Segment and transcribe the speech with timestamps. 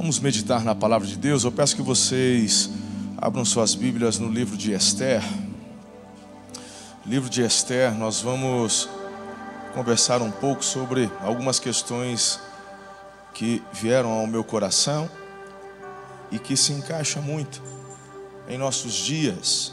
[0.00, 1.42] Vamos meditar na palavra de Deus.
[1.42, 2.70] Eu peço que vocês
[3.16, 5.20] abram suas Bíblias no livro de Esther.
[7.04, 8.88] Livro de Esther, nós vamos
[9.74, 12.38] conversar um pouco sobre algumas questões
[13.34, 15.10] que vieram ao meu coração
[16.30, 17.60] e que se encaixa muito
[18.48, 19.72] em nossos dias.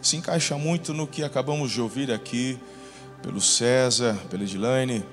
[0.00, 2.56] Se encaixa muito no que acabamos de ouvir aqui
[3.22, 5.04] pelo César, pela Edilane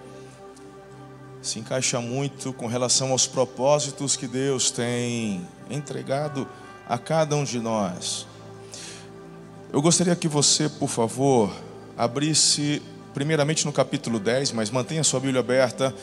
[1.46, 6.48] se encaixa muito com relação aos propósitos que Deus tem entregado
[6.90, 8.26] a cada um de nós.
[9.72, 11.54] Eu gostaria que você, por favor,
[11.96, 12.82] abrisse
[13.14, 15.94] primeiramente no capítulo 10, mas mantenha sua Bíblia aberta,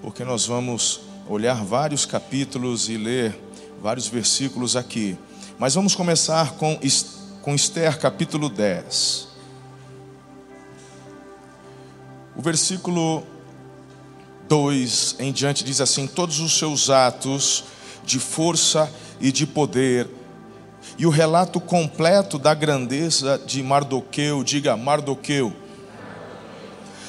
[0.00, 3.36] porque nós vamos olhar vários capítulos e ler
[3.82, 5.18] vários versículos aqui.
[5.58, 6.78] Mas vamos começar com,
[7.42, 9.26] com Esther, capítulo 10.
[12.36, 13.31] O versículo
[14.52, 17.64] 2 em diante diz assim: Todos os seus atos
[18.04, 20.06] de força e de poder,
[20.98, 25.54] e o relato completo da grandeza de Mardoqueu, diga Mardoqueu,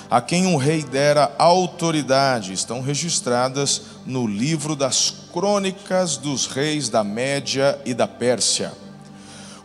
[0.10, 7.04] a quem o rei dera autoridade, estão registradas no livro das crônicas dos reis da
[7.04, 8.72] Média e da Pérsia.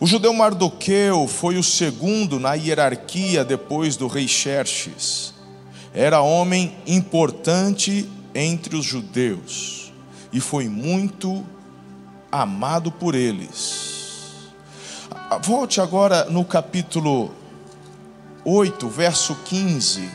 [0.00, 5.37] O judeu Mardoqueu foi o segundo na hierarquia depois do rei Xerxes
[5.98, 9.92] era homem importante entre os judeus
[10.32, 11.44] e foi muito
[12.30, 14.52] amado por eles.
[15.42, 17.32] Volte agora no capítulo
[18.44, 20.08] 8, verso 15.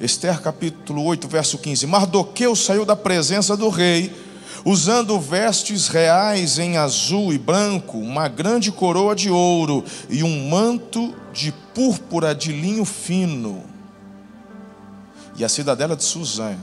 [0.00, 1.86] Esther capítulo 8, verso 15.
[1.86, 4.12] Mardoqueu saiu da presença do rei,
[4.64, 11.14] usando vestes reais em azul e branco, uma grande coroa de ouro e um manto
[11.32, 13.64] de púrpura de linho fino.
[15.36, 16.56] E a cidadela de Suzã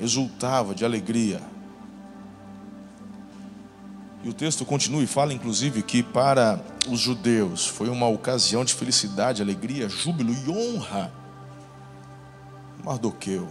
[0.00, 1.40] exultava de alegria.
[4.22, 8.74] E o texto continua e fala, inclusive, que para os judeus foi uma ocasião de
[8.74, 11.10] felicidade, alegria, júbilo e honra.
[12.84, 13.48] Mardoqueu.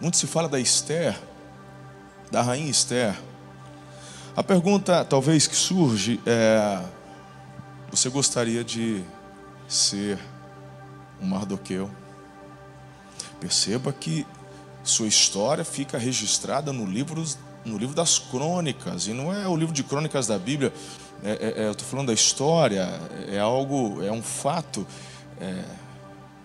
[0.00, 1.18] Muito se fala da Esther,
[2.30, 3.16] da rainha Esther.
[4.36, 6.82] A pergunta, talvez, que surge é:
[7.90, 9.02] você gostaria de
[9.68, 10.18] ser
[11.20, 11.90] um Mardoqueu?
[13.40, 14.26] Perceba que
[14.82, 17.24] sua história fica registrada no livro,
[17.64, 20.72] no livro das crônicas, e não é o livro de crônicas da Bíblia,
[21.24, 22.88] é, é, é eu estou falando da história,
[23.28, 24.86] é algo, é um fato,
[25.40, 25.64] é,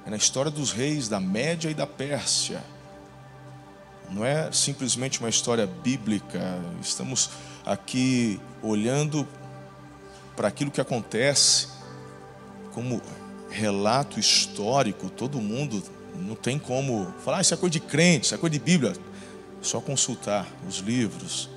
[0.05, 2.63] é na história dos reis da Média e da Pérsia.
[4.11, 7.29] Não é simplesmente uma história bíblica, estamos
[7.65, 9.25] aqui olhando
[10.35, 11.69] para aquilo que acontece
[12.73, 13.01] como
[13.49, 15.81] relato histórico, todo mundo
[16.15, 18.93] não tem como falar, ah, isso é coisa de crente, isso é coisa de Bíblia.
[19.61, 21.49] Só consultar os livros,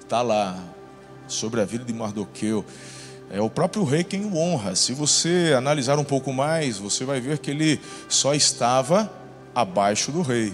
[0.00, 0.58] está lá,
[1.28, 2.64] sobre a vida de Mardoqueu.
[3.30, 4.74] É o próprio rei quem o honra.
[4.74, 9.10] Se você analisar um pouco mais, você vai ver que ele só estava
[9.54, 10.52] abaixo do rei.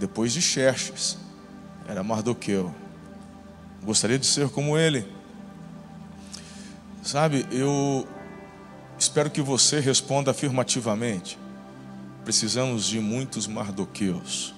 [0.00, 1.18] Depois de Xerxes,
[1.86, 2.74] era Mardoqueu.
[3.82, 5.06] Gostaria de ser como ele.
[7.02, 8.08] Sabe, eu
[8.98, 11.38] espero que você responda afirmativamente.
[12.24, 14.54] Precisamos de muitos Mardoqueus.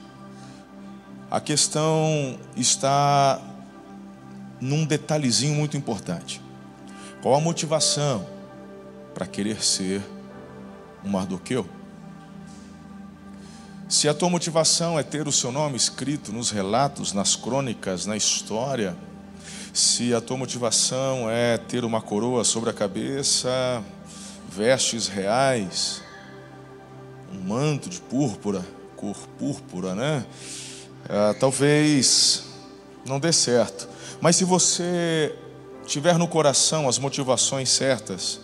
[1.28, 3.42] A questão está
[4.60, 6.40] num detalhezinho muito importante.
[7.20, 8.24] Qual a motivação
[9.12, 10.02] para querer ser
[11.04, 11.81] um Mardoqueu?
[13.92, 18.16] Se a tua motivação é ter o seu nome escrito nos relatos, nas crônicas, na
[18.16, 18.96] história,
[19.70, 23.84] se a tua motivação é ter uma coroa sobre a cabeça,
[24.48, 26.02] vestes reais,
[27.34, 28.64] um manto de púrpura,
[28.96, 30.24] cor púrpura, né?
[31.06, 32.44] Ah, talvez
[33.06, 33.90] não dê certo.
[34.22, 35.36] Mas se você
[35.86, 38.40] tiver no coração as motivações certas,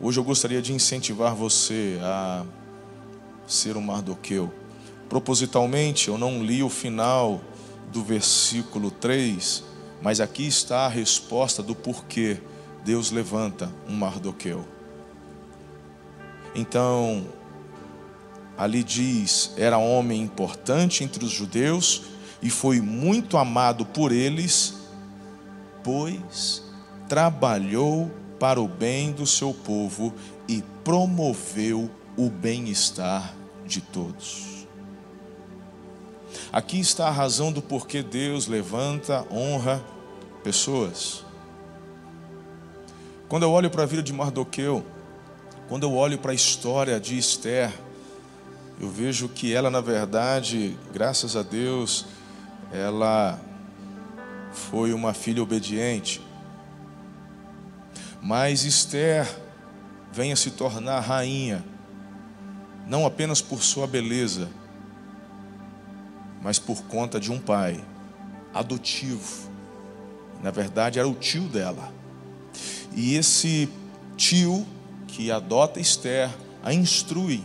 [0.00, 2.46] hoje eu gostaria de incentivar você a
[3.46, 4.52] ser um Mardoqueu.
[5.08, 7.40] Propositalmente, eu não li o final
[7.92, 9.62] do versículo 3,
[10.02, 12.38] mas aqui está a resposta do porquê
[12.84, 14.64] Deus levanta um Mardoqueu.
[16.54, 17.26] Então,
[18.58, 22.02] ali diz: era homem importante entre os judeus
[22.42, 24.74] e foi muito amado por eles,
[25.84, 26.62] pois
[27.08, 30.12] trabalhou para o bem do seu povo
[30.48, 33.34] e promoveu o bem-estar
[33.66, 34.66] de todos.
[36.52, 39.82] Aqui está a razão do porquê Deus levanta, honra
[40.42, 41.24] pessoas.
[43.28, 44.84] Quando eu olho para a vida de Mardoqueu,
[45.68, 47.72] quando eu olho para a história de Esther,
[48.80, 52.06] eu vejo que ela, na verdade, graças a Deus,
[52.72, 53.40] ela
[54.52, 56.20] foi uma filha obediente.
[58.22, 59.26] Mas Esther
[60.12, 61.64] venha se tornar rainha,
[62.86, 64.48] não apenas por sua beleza,
[66.42, 67.84] mas por conta de um pai
[68.54, 69.50] adotivo.
[70.42, 71.92] Na verdade, era o tio dela.
[72.94, 73.68] E esse
[74.16, 74.66] tio
[75.08, 76.30] que adota Esther
[76.62, 77.42] a instrui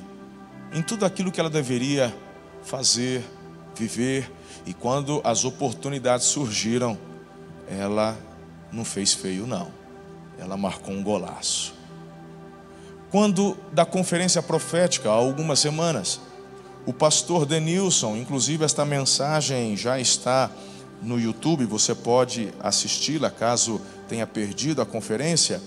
[0.74, 2.16] em tudo aquilo que ela deveria
[2.64, 3.24] fazer,
[3.76, 4.32] viver,
[4.66, 6.98] e quando as oportunidades surgiram,
[7.68, 8.18] ela
[8.72, 9.72] não fez feio, não.
[10.38, 11.74] Ela marcou um golaço.
[13.12, 16.22] Quando da conferência profética, há algumas semanas,
[16.86, 20.50] o pastor Denilson, inclusive esta mensagem já está
[21.02, 25.62] no YouTube, você pode assisti-la caso tenha perdido a conferência.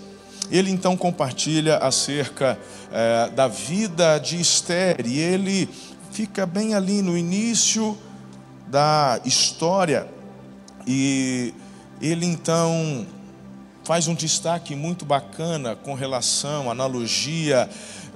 [0.51, 2.59] Ele então compartilha acerca
[2.91, 5.69] é, da vida de Esther e ele
[6.11, 7.97] fica bem ali no início
[8.69, 10.09] da história
[10.87, 11.53] e
[12.01, 13.07] ele então
[13.85, 17.69] faz um destaque muito bacana com relação à analogia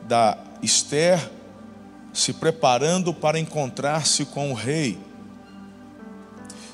[0.06, 1.30] da Esther
[2.12, 4.98] se preparando para encontrar-se com o rei.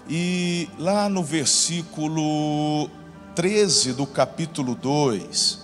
[0.08, 2.88] E lá no versículo
[3.34, 5.58] 13 do capítulo 2,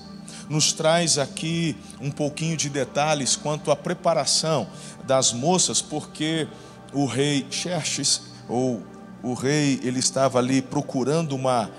[0.48, 4.66] nos traz aqui um pouquinho de detalhes quanto à preparação
[5.04, 6.48] das moças, porque
[6.92, 8.82] o rei Xerxes, ou
[9.22, 11.70] o rei, ele estava ali procurando uma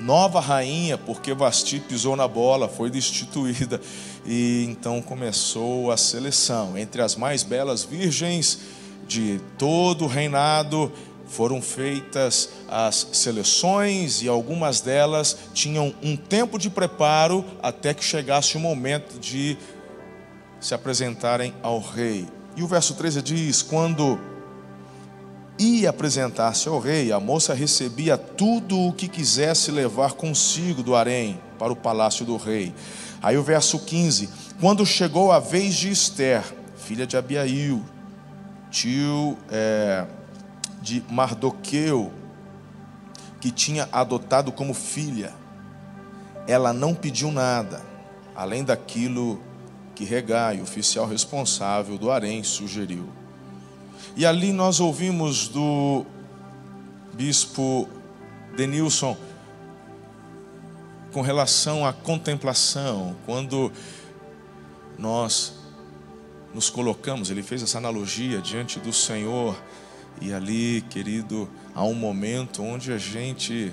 [0.00, 3.80] nova rainha, porque Vasti pisou na bola, foi destituída.
[4.26, 6.76] E então começou a seleção.
[6.76, 8.58] Entre as mais belas virgens
[9.06, 10.92] de todo o reinado,
[11.26, 18.56] foram feitas as seleções e algumas delas tinham um tempo de preparo até que chegasse
[18.56, 19.56] o momento de
[20.58, 22.26] se apresentarem ao rei.
[22.56, 24.18] E o verso 13 diz: Quando
[25.60, 31.38] ia apresentar-se ao rei, a moça recebia tudo o que quisesse levar consigo do harém
[31.58, 32.74] para o palácio do rei.
[33.22, 36.42] Aí o verso 15: Quando chegou a vez de Esther,
[36.76, 37.84] filha de Abiail,
[38.70, 40.06] tio é,
[40.80, 42.10] de Mardoqueu,
[43.38, 45.34] que tinha adotado como filha,
[46.46, 47.82] ela não pediu nada,
[48.34, 49.42] além daquilo
[49.94, 53.19] que Regai, oficial responsável do harém, sugeriu.
[54.16, 56.04] E ali nós ouvimos do
[57.14, 57.88] bispo
[58.56, 59.16] Denilson
[61.12, 63.72] com relação à contemplação, quando
[64.98, 65.54] nós
[66.54, 69.60] nos colocamos, ele fez essa analogia diante do Senhor,
[70.20, 73.72] e ali, querido, há um momento onde a gente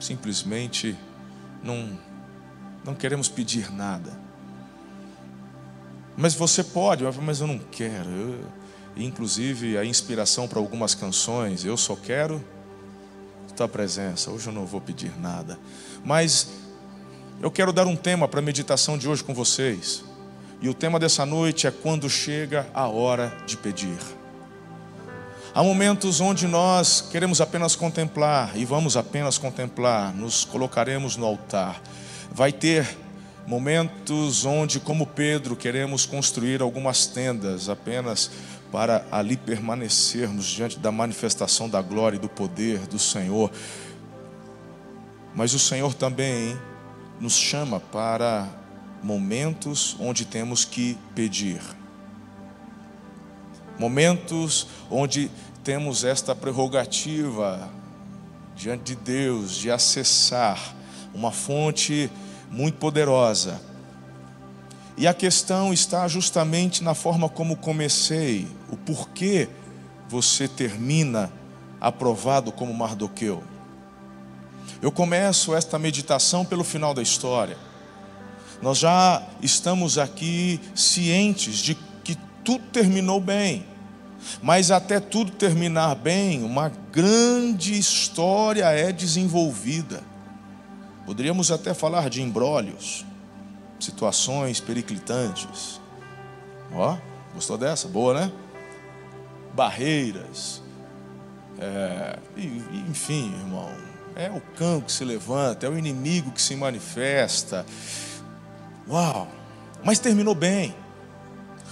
[0.00, 0.96] simplesmente
[1.62, 1.98] não,
[2.84, 4.18] não queremos pedir nada.
[6.16, 8.08] Mas você pode, mas eu não quero.
[8.08, 8.44] Eu,
[8.96, 11.64] inclusive a inspiração para algumas canções.
[11.64, 12.42] Eu só quero
[13.54, 14.30] tua presença.
[14.30, 15.58] Hoje eu não vou pedir nada,
[16.04, 16.48] mas
[17.40, 20.04] eu quero dar um tema para a meditação de hoje com vocês.
[20.60, 23.98] E o tema dessa noite é quando chega a hora de pedir.
[25.54, 31.80] Há momentos onde nós queremos apenas contemplar e vamos apenas contemplar, nos colocaremos no altar.
[32.32, 32.96] Vai ter
[33.46, 38.30] momentos onde, como Pedro, queremos construir algumas tendas apenas
[38.70, 43.50] para ali permanecermos diante da manifestação da glória e do poder do Senhor.
[45.34, 46.56] Mas o Senhor também
[47.20, 48.48] nos chama para
[49.02, 51.60] momentos onde temos que pedir.
[53.78, 55.30] Momentos onde
[55.62, 57.70] temos esta prerrogativa
[58.54, 60.74] diante de Deus de acessar
[61.12, 62.10] uma fonte
[62.50, 63.60] muito poderosa
[64.96, 69.48] e a questão está justamente na forma como comecei, o porquê
[70.08, 71.32] você termina
[71.80, 73.42] aprovado como Mardoqueu.
[74.80, 77.56] Eu começo esta meditação pelo final da história.
[78.62, 83.66] Nós já estamos aqui cientes de que tudo terminou bem.
[84.42, 90.02] Mas até tudo terminar bem, uma grande história é desenvolvida.
[91.04, 93.04] Poderíamos até falar de embrólios
[93.84, 95.80] situações periclitantes.
[96.72, 96.96] Ó,
[97.34, 97.86] gostou dessa?
[97.88, 98.32] Boa, né?
[99.54, 100.62] Barreiras.
[101.58, 102.18] É,
[102.88, 103.70] enfim, irmão,
[104.16, 107.64] é o cão que se levanta, é o inimigo que se manifesta.
[108.88, 109.28] Uau!
[109.84, 110.74] Mas terminou bem.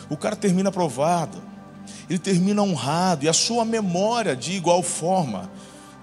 [0.09, 1.43] O cara termina aprovado.
[2.09, 3.25] Ele termina honrado.
[3.25, 5.51] E a sua memória, de igual forma,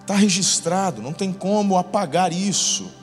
[0.01, 1.01] está registrado.
[1.01, 2.98] Não tem como apagar isso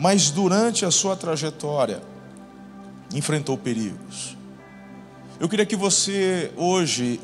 [0.00, 2.02] mas durante a sua trajetória
[3.14, 4.34] enfrentou perigos.
[5.38, 7.20] Eu queria que você hoje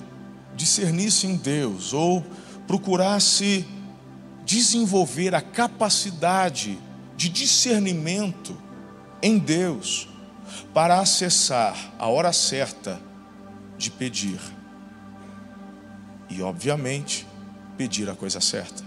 [0.54, 2.23] discernisse em Deus ou
[2.66, 3.66] procurasse
[4.45, 6.78] desenvolver a capacidade
[7.16, 8.54] de discernimento
[9.23, 10.06] em Deus
[10.75, 13.00] para acessar a hora certa
[13.78, 14.38] de pedir.
[16.28, 17.26] E, obviamente,
[17.78, 18.86] pedir a coisa certa.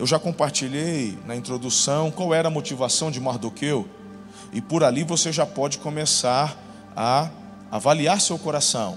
[0.00, 3.86] Eu já compartilhei na introdução qual era a motivação de Mardoqueu,
[4.50, 6.56] e por ali você já pode começar
[6.96, 7.28] a
[7.70, 8.96] avaliar seu coração.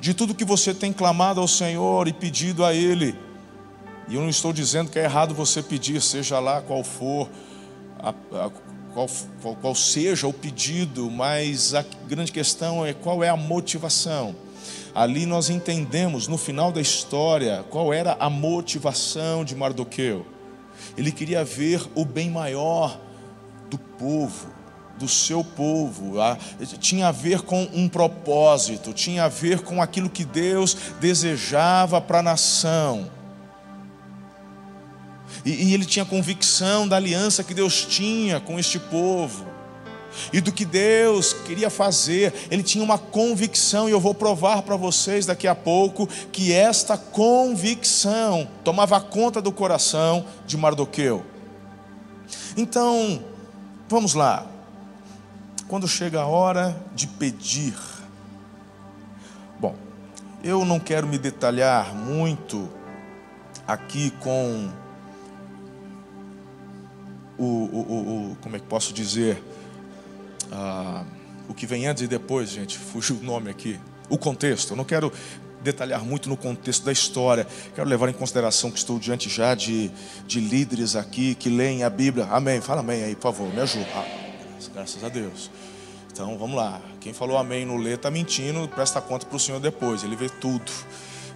[0.00, 3.16] De tudo que você tem clamado ao Senhor e pedido a Ele,
[4.08, 7.30] e eu não estou dizendo que é errado você pedir, seja lá qual for,
[8.00, 8.50] a, a,
[8.92, 9.08] qual,
[9.40, 14.34] qual, qual seja o pedido, mas a grande questão é qual é a motivação.
[14.94, 20.24] Ali nós entendemos no final da história qual era a motivação de Mardoqueu.
[20.96, 23.00] Ele queria ver o bem maior
[23.68, 24.46] do povo,
[24.96, 26.14] do seu povo,
[26.78, 32.20] tinha a ver com um propósito, tinha a ver com aquilo que Deus desejava para
[32.20, 33.10] a nação.
[35.44, 39.53] E, e ele tinha convicção da aliança que Deus tinha com este povo
[40.32, 42.32] e do que Deus queria fazer.
[42.50, 46.96] Ele tinha uma convicção, e eu vou provar para vocês daqui a pouco que esta
[46.96, 51.24] convicção tomava conta do coração de Mardoqueu.
[52.56, 53.22] Então,
[53.88, 54.46] vamos lá.
[55.68, 57.74] Quando chega a hora de pedir.
[59.58, 59.74] Bom,
[60.42, 62.68] eu não quero me detalhar muito
[63.66, 64.70] aqui com
[67.38, 69.42] o, o, o, como é que posso dizer,
[70.52, 71.04] ah,
[71.48, 74.72] o que vem antes e depois, gente, fugiu o nome aqui, o contexto.
[74.72, 75.12] Eu não quero
[75.62, 77.46] detalhar muito no contexto da história.
[77.74, 79.90] Quero levar em consideração que estou diante já de,
[80.26, 82.26] de líderes aqui que leem a Bíblia.
[82.30, 82.60] Amém.
[82.60, 83.86] Fala amém aí, por favor, me ajuda.
[83.94, 84.06] Ah,
[84.74, 85.50] graças a Deus.
[86.12, 86.80] Então vamos lá.
[87.00, 90.28] Quem falou amém no ler está mentindo, presta conta para o Senhor depois, ele vê
[90.28, 90.70] tudo.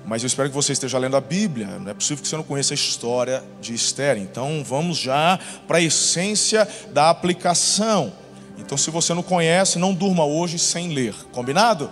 [0.07, 1.79] Mas eu espero que você esteja lendo a Bíblia.
[1.79, 4.17] Não é possível que você não conheça a história de Esther.
[4.17, 8.13] Então vamos já para a essência da aplicação.
[8.59, 11.15] Então, se você não conhece, não durma hoje sem ler.
[11.33, 11.91] Combinado?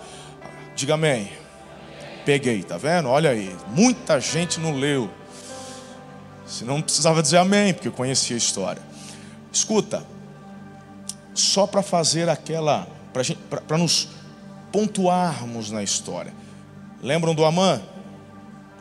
[0.75, 1.31] Diga amém.
[2.25, 3.09] Peguei, tá vendo?
[3.09, 3.57] Olha aí.
[3.69, 5.09] Muita gente não leu.
[6.45, 8.83] Se não precisava dizer amém, porque eu conhecia a história.
[9.53, 10.05] Escuta,
[11.35, 12.87] só para fazer aquela,
[13.67, 14.09] para nos
[14.73, 16.35] pontuarmos na história.
[17.03, 17.81] Lembram do Amã?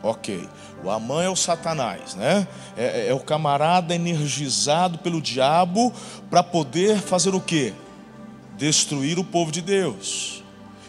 [0.02, 0.48] Ok.
[0.86, 2.48] O Amã é o Satanás, né?
[2.78, 5.92] É, é, é o camarada energizado pelo diabo
[6.30, 7.74] para poder fazer o quê?
[8.56, 10.44] Destruir o povo de Deus.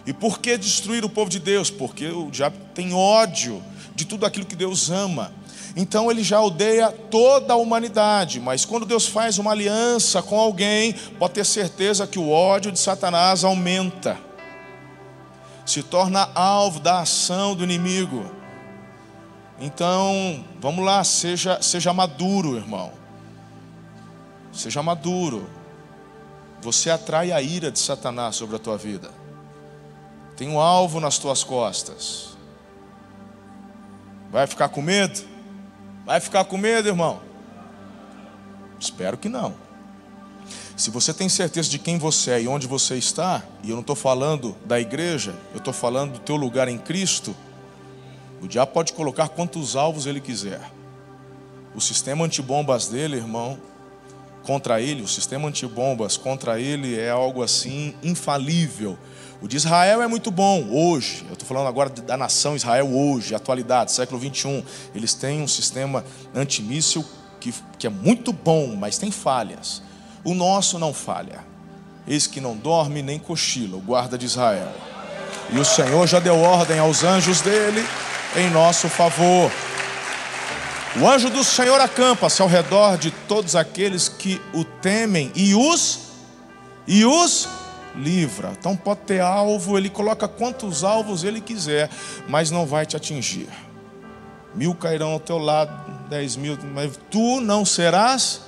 [0.06, 1.70] E por que destruir o povo de Deus?
[1.70, 3.62] Porque o diabo tem ódio
[3.94, 5.32] de tudo aquilo que Deus ama.
[5.74, 10.92] Então ele já odeia toda a humanidade, mas quando Deus faz uma aliança com alguém,
[11.18, 14.18] pode ter certeza que o ódio de Satanás aumenta,
[15.64, 18.35] se torna alvo da ação do inimigo.
[19.58, 22.92] Então, vamos lá, seja, seja maduro, irmão.
[24.52, 25.48] Seja maduro.
[26.60, 29.10] Você atrai a ira de Satanás sobre a tua vida.
[30.36, 32.36] Tem um alvo nas tuas costas.
[34.30, 35.24] Vai ficar com medo?
[36.04, 37.20] Vai ficar com medo, irmão?
[38.78, 39.54] Espero que não.
[40.76, 43.80] Se você tem certeza de quem você é e onde você está, e eu não
[43.80, 47.34] estou falando da igreja, eu estou falando do teu lugar em Cristo,
[48.40, 50.60] o diabo pode colocar quantos alvos ele quiser.
[51.74, 53.58] O sistema antibombas dele, irmão,
[54.42, 58.98] contra ele, o sistema antibombas contra ele é algo assim infalível.
[59.42, 61.24] O de Israel é muito bom hoje.
[61.26, 64.62] Eu estou falando agora da nação Israel hoje, atualidade, século 21.
[64.94, 67.04] Eles têm um sistema antimíssil
[67.40, 69.82] que, que é muito bom, mas tem falhas.
[70.24, 71.44] O nosso não falha.
[72.06, 74.72] Eis que não dorme nem cochila, o guarda de Israel.
[75.52, 77.84] E o Senhor já deu ordem aos anjos dele
[78.34, 79.50] em nosso favor.
[81.00, 86.06] O anjo do Senhor acampa-se ao redor de todos aqueles que o temem e os
[86.86, 87.46] e os
[87.94, 88.52] livra.
[88.58, 91.90] Então pode ter alvo, ele coloca quantos alvos ele quiser,
[92.28, 93.48] mas não vai te atingir.
[94.54, 98.40] Mil cairão ao teu lado, dez mil, mas tu não serás.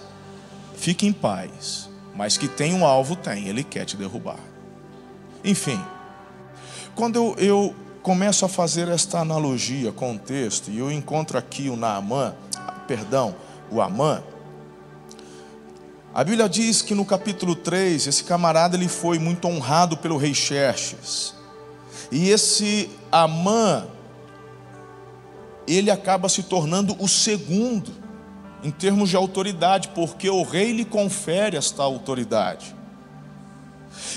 [0.76, 1.88] Fique em paz.
[2.14, 4.38] Mas que tem um alvo, tem, ele quer te derrubar.
[5.44, 5.80] Enfim,
[6.94, 7.76] quando eu, eu
[8.09, 12.35] começo a fazer esta analogia com o texto, e eu encontro aqui o Naamã,
[12.87, 13.35] perdão,
[13.71, 14.23] o Amã.
[16.15, 20.33] A Bíblia diz que no capítulo 3, esse camarada ele foi muito honrado pelo rei
[20.33, 21.35] Xerxes.
[22.11, 23.87] E esse Amã,
[25.67, 27.93] ele acaba se tornando o segundo
[28.65, 32.75] em termos de autoridade, porque o rei lhe confere esta autoridade.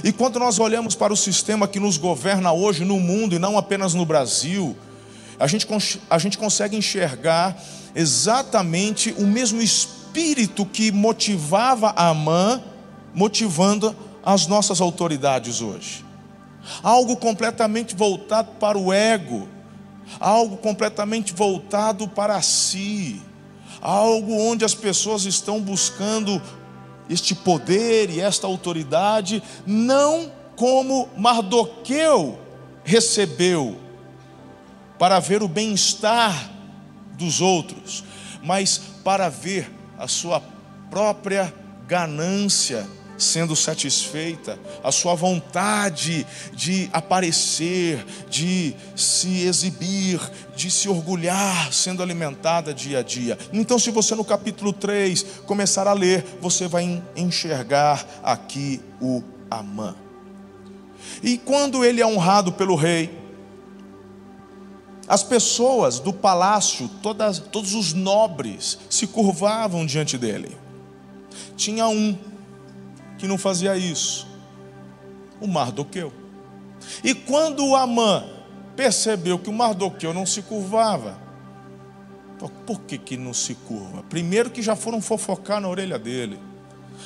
[0.03, 3.57] E quando nós olhamos para o sistema que nos governa hoje no mundo e não
[3.57, 4.75] apenas no Brasil,
[5.39, 5.67] a gente,
[6.09, 7.59] a gente consegue enxergar
[7.95, 12.61] exatamente o mesmo espírito que motivava a Amã,
[13.13, 16.05] motivando as nossas autoridades hoje.
[16.83, 19.47] Algo completamente voltado para o ego,
[20.19, 23.21] algo completamente voltado para si,
[23.81, 26.41] algo onde as pessoas estão buscando
[27.11, 32.39] este poder e esta autoridade, não como Mardoqueu
[32.83, 33.77] recebeu,
[34.97, 36.51] para ver o bem-estar
[37.13, 38.03] dos outros,
[38.43, 40.41] mas para ver a sua
[40.89, 41.53] própria
[41.87, 42.87] ganância
[43.21, 50.19] sendo satisfeita, a sua vontade de aparecer, de se exibir,
[50.55, 53.37] de se orgulhar, sendo alimentada dia a dia.
[53.53, 59.95] Então, se você no capítulo 3 começar a ler, você vai enxergar aqui o Amã.
[61.21, 63.19] E quando ele é honrado pelo rei,
[65.07, 70.57] as pessoas do palácio, todas, todos os nobres, se curvavam diante dele.
[71.55, 72.17] Tinha um
[73.21, 74.27] que não fazia isso?
[75.39, 76.11] O Mardoqueu.
[77.03, 78.25] E quando o Amã
[78.75, 81.19] percebeu que o Mardoqueu não se curvava,
[82.65, 84.01] por que, que não se curva?
[84.09, 86.39] Primeiro que já foram fofocar na orelha dele.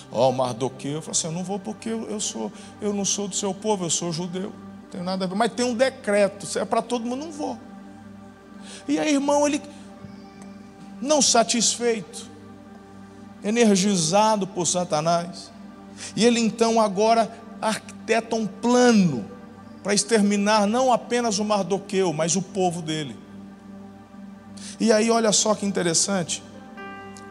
[0.09, 3.35] Ó, oh, Mardoqueu falou assim: Eu não vou porque eu, sou, eu não sou do
[3.35, 4.53] seu povo, eu sou judeu.
[4.83, 5.35] Não tenho nada a ver.
[5.35, 7.59] Mas tem um decreto, é para todo mundo, não vou.
[8.87, 9.61] E aí, irmão, ele
[11.01, 12.31] não satisfeito,
[13.43, 15.53] energizado por Satanás,
[16.15, 19.25] e ele então agora arquiteta um plano
[19.83, 23.15] para exterminar não apenas o Mardoqueu, mas o povo dele.
[24.79, 26.41] E aí, olha só que interessante: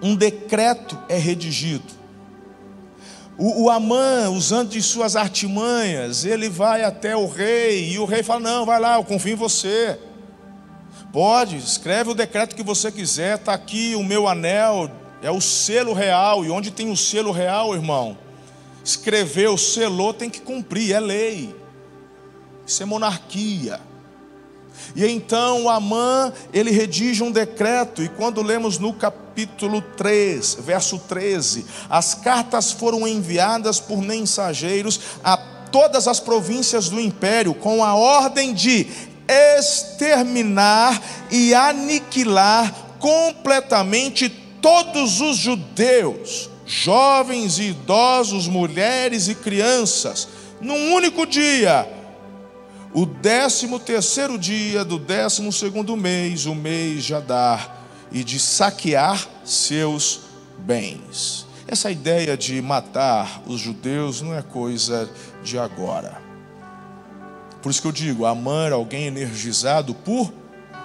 [0.01, 1.93] um decreto é redigido.
[3.37, 8.23] O, o Amã, usando de suas artimanhas, ele vai até o rei, e o rei
[8.23, 9.99] fala: Não, vai lá, eu confio em você.
[11.13, 14.91] Pode, escreve o decreto que você quiser, está aqui o meu anel,
[15.23, 18.17] é o selo real, e onde tem o selo real, irmão,
[18.85, 21.57] escreveu, selou, tem que cumprir, é lei.
[22.67, 23.81] Isso é monarquia.
[24.95, 31.65] E então Amã, ele redige um decreto, e quando lemos no capítulo 3, verso 13,
[31.89, 38.53] as cartas foram enviadas por mensageiros a todas as províncias do império, com a ordem
[38.53, 38.87] de
[39.27, 44.29] exterminar e aniquilar completamente
[44.61, 50.29] todos os judeus jovens e idosos, mulheres e crianças,
[50.61, 51.89] num único dia,
[52.93, 59.27] o décimo terceiro dia do décimo segundo mês, o mês de Adar, e de saquear
[59.45, 60.21] seus
[60.59, 61.47] bens.
[61.67, 65.11] Essa ideia de matar os judeus não é coisa
[65.43, 66.23] de agora.
[67.61, 70.33] Por isso que eu digo, amar alguém energizado por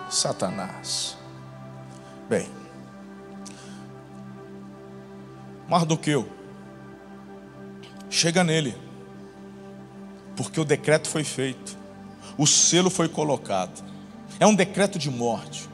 [0.10, 1.18] Satanás.
[2.30, 2.48] Bem,
[5.69, 6.27] Mardoqueu,
[8.10, 8.75] chega nele,
[10.36, 11.77] porque o decreto foi feito,
[12.38, 13.84] o selo foi colocado,
[14.39, 15.69] é um decreto de morte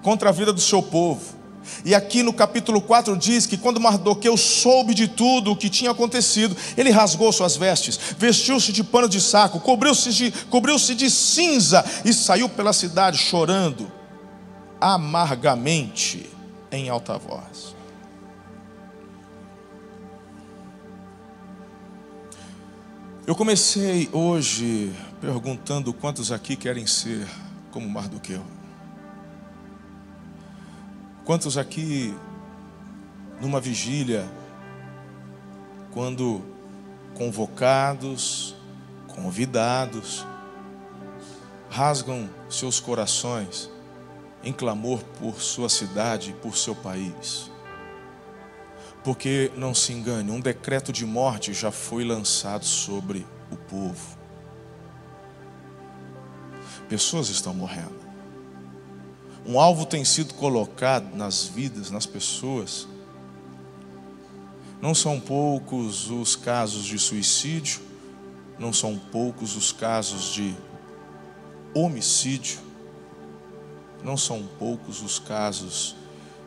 [0.00, 1.42] contra a vida do seu povo.
[1.84, 5.90] E aqui no capítulo 4 diz que quando Mardoqueu soube de tudo o que tinha
[5.92, 11.84] acontecido, ele rasgou suas vestes, vestiu-se de pano de saco, cobriu-se de, cobriu de cinza
[12.04, 13.90] e saiu pela cidade chorando
[14.80, 16.28] amargamente
[16.70, 17.71] em alta voz.
[23.32, 27.26] Eu comecei hoje perguntando quantos aqui querem ser
[27.70, 28.42] como Mardoqueu.
[31.24, 32.14] Quantos aqui,
[33.40, 34.30] numa vigília,
[35.92, 36.42] quando
[37.14, 38.54] convocados,
[39.08, 40.26] convidados,
[41.70, 43.70] rasgam seus corações
[44.44, 47.50] em clamor por sua cidade, por seu país?
[49.04, 54.16] Porque não se engane, um decreto de morte já foi lançado sobre o povo.
[56.88, 58.02] Pessoas estão morrendo.
[59.44, 62.86] Um alvo tem sido colocado nas vidas, nas pessoas.
[64.80, 67.80] Não são poucos os casos de suicídio,
[68.58, 70.54] não são poucos os casos de
[71.74, 72.60] homicídio,
[74.04, 75.96] não são poucos os casos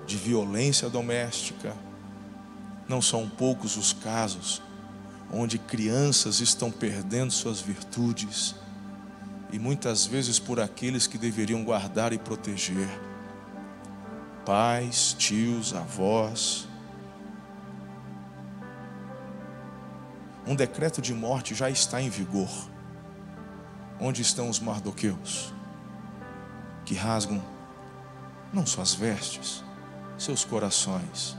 [0.05, 1.75] de violência doméstica,
[2.87, 4.61] não são poucos os casos
[5.31, 8.55] onde crianças estão perdendo suas virtudes
[9.51, 12.89] e muitas vezes por aqueles que deveriam guardar e proteger
[14.45, 16.67] pais, tios, avós.
[20.47, 22.49] um decreto de morte já está em vigor.
[23.99, 25.53] Onde estão os mardoqueus?
[26.83, 27.41] Que rasgam
[28.53, 29.63] não suas vestes,
[30.17, 31.35] seus corações.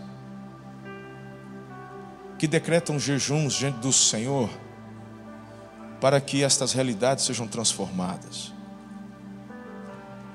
[2.38, 4.51] Que decretam jejuns diante do Senhor
[6.01, 8.53] para que estas realidades sejam transformadas.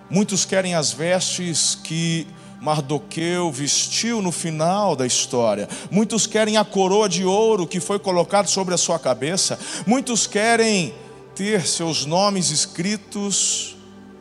[0.09, 2.27] Muitos querem as vestes que
[2.59, 5.67] Mardoqueu vestiu no final da história.
[5.89, 9.57] Muitos querem a coroa de ouro que foi colocada sobre a sua cabeça.
[9.87, 10.93] Muitos querem
[11.33, 13.77] ter seus nomes escritos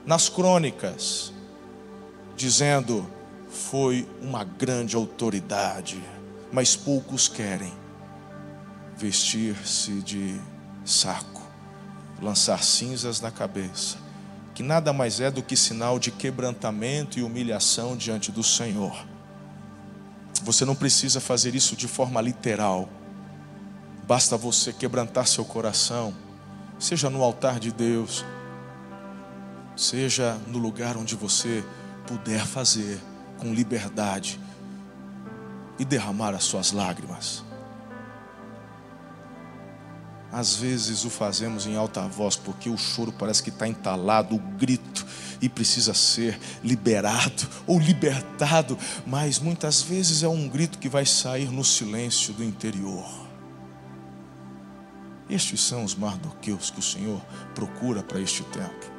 [0.07, 1.33] nas crônicas,
[2.37, 3.07] dizendo:
[3.51, 6.01] foi uma grande autoridade.
[6.53, 7.73] Mas poucos querem
[8.97, 10.41] vestir-se de
[10.85, 11.43] saco,
[12.21, 14.11] lançar cinzas na cabeça
[14.61, 19.07] que nada mais é do que sinal de quebrantamento e humilhação diante do Senhor.
[20.43, 22.87] Você não precisa fazer isso de forma literal,
[24.07, 26.15] basta você quebrantar seu coração,
[26.79, 28.23] seja no altar de Deus,
[29.75, 31.65] seja no lugar onde você
[32.07, 33.01] puder fazer
[33.39, 34.39] com liberdade
[35.81, 37.43] e derramar as suas lágrimas.
[40.31, 44.39] Às vezes o fazemos em alta voz, porque o choro parece que está entalado, o
[44.39, 45.07] grito,
[45.41, 51.51] e precisa ser liberado ou libertado, mas muitas vezes é um grito que vai sair
[51.51, 53.09] no silêncio do interior.
[55.31, 57.23] Estes são os mardoqueus que o Senhor
[57.55, 58.93] procura para este tempo.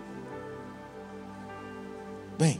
[2.40, 2.60] Bem,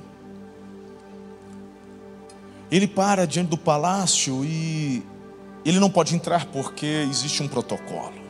[2.72, 5.04] ele para diante do palácio e
[5.66, 8.22] ele não pode entrar porque existe um protocolo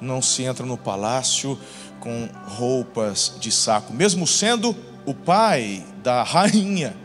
[0.00, 1.58] não se entra no palácio
[2.00, 6.96] com roupas de saco, mesmo sendo o pai da rainha.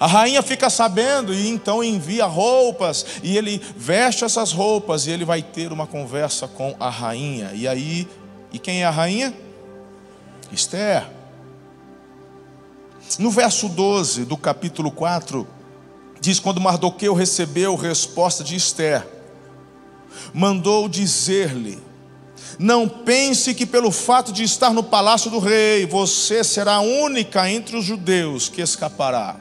[0.00, 5.24] A rainha fica sabendo e então envia roupas e ele veste essas roupas e ele
[5.24, 7.52] vai ter uma conversa com a rainha.
[7.52, 8.08] E aí,
[8.52, 9.34] e quem é a rainha?
[10.50, 11.06] Esther.
[13.18, 15.46] No verso 12 do capítulo 4,
[16.26, 19.06] diz: Quando Mardoqueu recebeu resposta de Esther,
[20.34, 21.80] mandou dizer-lhe:
[22.58, 27.48] não pense que pelo fato de estar no palácio do rei, você será a única
[27.48, 29.36] entre os judeus que escapará.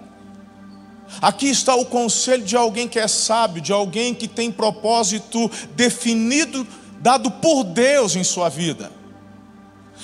[1.21, 6.67] Aqui está o conselho de alguém que é sábio, de alguém que tem propósito definido,
[6.99, 8.91] dado por Deus em sua vida.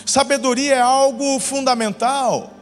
[0.05, 2.60] Sabedoria é algo fundamental.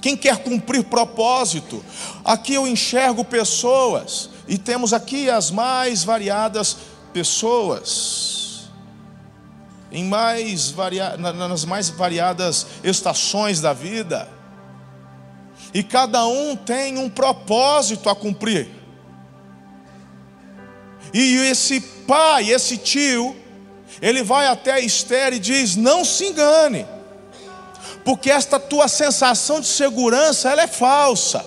[0.00, 1.84] Quem quer cumprir propósito,
[2.24, 6.76] aqui eu enxergo pessoas, e temos aqui as mais variadas
[7.12, 8.38] pessoas
[9.90, 11.16] em mais varia...
[11.16, 14.28] nas mais variadas estações da vida.
[15.72, 18.68] E cada um tem um propósito a cumprir.
[21.12, 23.36] E esse pai, esse tio,
[24.00, 26.86] ele vai até Esther e diz: Não se engane,
[28.08, 31.44] porque esta tua sensação de segurança ela é falsa.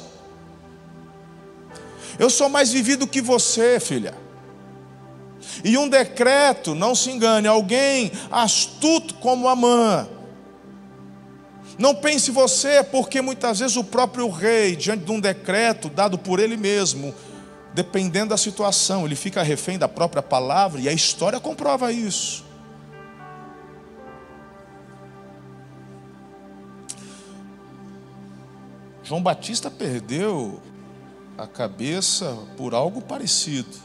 [2.19, 4.13] Eu sou mais vivido que você, filha.
[5.63, 10.07] E um decreto, não se engane, alguém astuto como Amã.
[11.79, 16.39] Não pense você, porque muitas vezes o próprio rei, diante de um decreto dado por
[16.39, 17.11] ele mesmo,
[17.73, 22.50] dependendo da situação, ele fica refém da própria palavra, e a história comprova isso.
[29.11, 30.61] João Batista perdeu
[31.37, 33.77] a cabeça por algo parecido.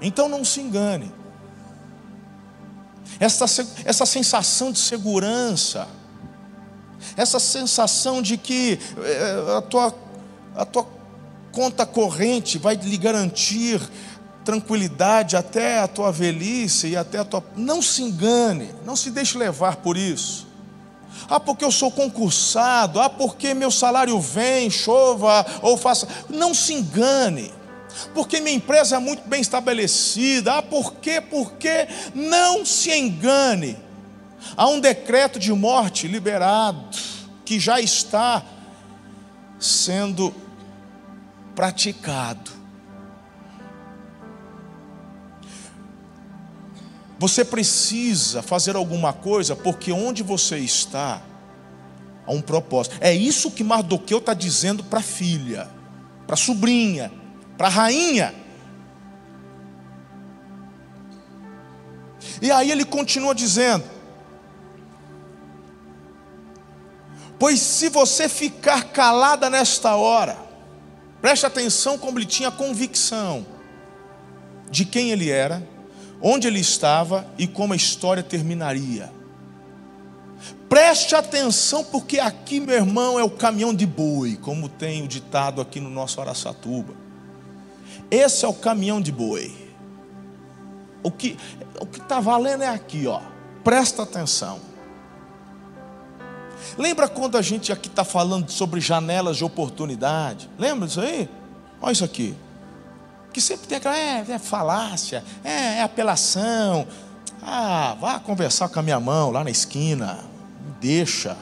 [0.00, 1.12] Então não se engane.
[3.18, 3.46] Essa,
[3.84, 5.88] essa sensação de segurança,
[7.16, 9.92] essa sensação de que eh, a tua,
[10.54, 10.86] a tua
[11.50, 13.80] conta corrente vai lhe garantir
[14.44, 17.42] tranquilidade até a tua velhice e até a tua.
[17.56, 20.51] Não se engane, não se deixe levar por isso.
[21.28, 26.08] Ah, porque eu sou concursado, ah, porque meu salário vem, chova ou faça.
[26.28, 27.52] Não se engane
[28.14, 30.54] porque minha empresa é muito bem estabelecida.
[30.54, 31.20] Ah, por quê?
[31.20, 33.76] Porque não se engane.
[34.56, 36.98] Há um decreto de morte liberado
[37.44, 38.42] que já está
[39.58, 40.34] sendo
[41.54, 42.61] praticado.
[47.22, 51.22] Você precisa fazer alguma coisa, porque onde você está,
[52.26, 52.96] há um propósito.
[53.00, 55.70] É isso que Mardoqueu está dizendo para a filha,
[56.26, 57.22] para a sobrinha
[57.56, 58.34] para a rainha.
[62.40, 63.84] E aí ele continua dizendo:
[67.38, 70.36] Pois se você ficar calada nesta hora,
[71.20, 73.46] preste atenção como ele tinha convicção.
[74.68, 75.62] de quem ele era,
[76.22, 79.12] onde ele estava e como a história terminaria.
[80.68, 85.60] Preste atenção, porque aqui, meu irmão, é o caminhão de boi, como tem o ditado
[85.60, 86.94] aqui no nosso Araçatuba.
[88.10, 89.54] Esse é o caminhão de boi.
[91.02, 91.36] O que
[91.80, 93.20] o que está valendo é aqui, ó.
[93.64, 94.60] Presta atenção.
[96.78, 100.48] Lembra quando a gente aqui está falando sobre janelas de oportunidade?
[100.58, 101.28] Lembra disso aí?
[101.80, 102.34] Olha isso aqui.
[103.32, 106.86] Que sempre tem aquela, é, é falácia, é, é apelação.
[107.42, 110.18] Ah, vá conversar com a minha mão lá na esquina.
[110.64, 111.36] Me deixa.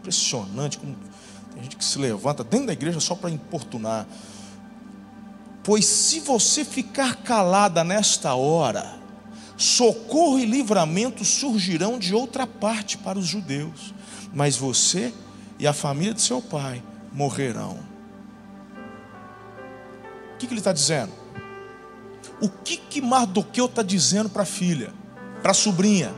[0.00, 0.96] Impressionante como
[1.52, 4.06] tem gente que se levanta dentro da igreja só para importunar.
[5.64, 8.96] Pois se você ficar calada nesta hora,
[9.56, 13.92] socorro e livramento surgirão de outra parte para os judeus,
[14.32, 15.12] mas você
[15.58, 17.87] e a família de seu pai morrerão.
[20.38, 21.12] O que, que ele está dizendo?
[22.40, 24.94] O que, que Mardoqueu está dizendo para a filha,
[25.42, 26.14] para a sobrinha?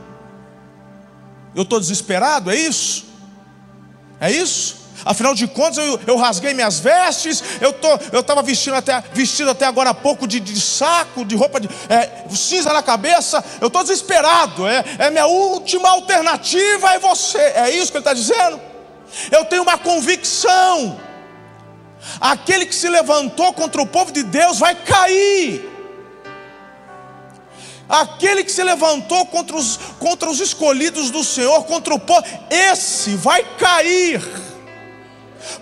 [1.55, 3.05] Eu estou desesperado, é isso?
[4.19, 4.77] É isso?
[5.03, 9.65] Afinal de contas, eu, eu rasguei minhas vestes, eu tô, estava vestindo até, vestido até
[9.65, 13.81] agora há pouco de, de saco, de roupa de é, cinza na cabeça, eu estou
[13.81, 17.39] desesperado, é, é minha última alternativa, é você.
[17.39, 18.61] É isso que ele está dizendo?
[19.31, 21.09] Eu tenho uma convicção
[22.19, 25.69] Aquele que se levantou contra o povo de Deus vai cair.
[27.87, 33.15] Aquele que se levantou contra os, contra os escolhidos do Senhor, contra o povo, esse
[33.15, 34.21] vai cair.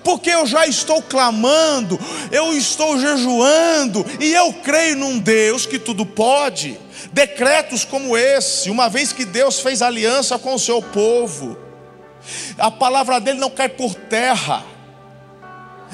[0.04, 1.99] Porque eu já estou clamando,
[2.32, 6.80] eu estou jejuando, e eu creio num Deus que tudo pode.
[7.12, 11.58] Decretos como esse, uma vez que Deus fez aliança com o seu povo,
[12.58, 14.63] a palavra dele não cai por terra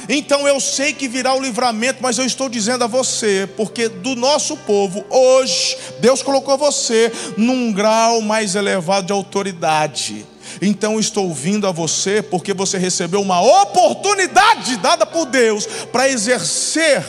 [0.09, 4.15] então eu sei que virá o livramento, mas eu estou dizendo a você, porque do
[4.15, 10.25] nosso povo, hoje, Deus colocou você num grau mais elevado de autoridade.
[10.61, 17.03] Então estou vindo a você porque você recebeu uma oportunidade dada por Deus para exercer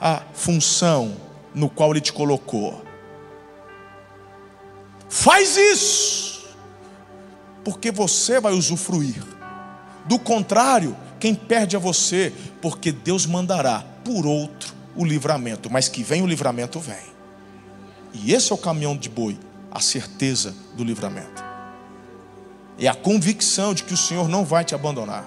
[0.00, 1.16] a função
[1.54, 2.82] no qual Ele te colocou.
[5.08, 6.46] Faz isso,
[7.64, 9.22] porque você vai usufruir.
[10.06, 16.02] Do contrário, quem perde é você, porque Deus mandará por outro o livramento, mas que
[16.02, 17.10] vem o livramento, vem.
[18.14, 19.38] E esse é o caminhão de boi,
[19.70, 21.44] a certeza do livramento.
[22.78, 25.24] É a convicção de que o Senhor não vai te abandonar.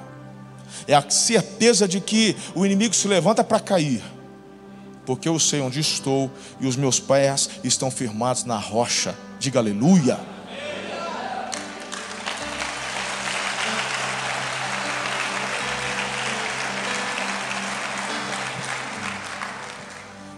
[0.88, 4.04] É a certeza de que o inimigo se levanta para cair.
[5.06, 9.16] Porque eu sei onde estou e os meus pés estão firmados na rocha.
[9.40, 10.33] Diga aleluia.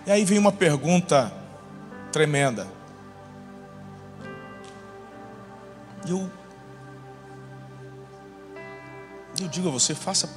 [0.06, 1.34] E aí vem uma pergunta
[2.12, 2.68] tremenda.
[6.08, 6.30] Eu,
[9.42, 10.30] eu digo a você, faça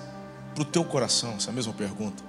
[0.54, 2.22] para o teu coração essa mesma pergunta.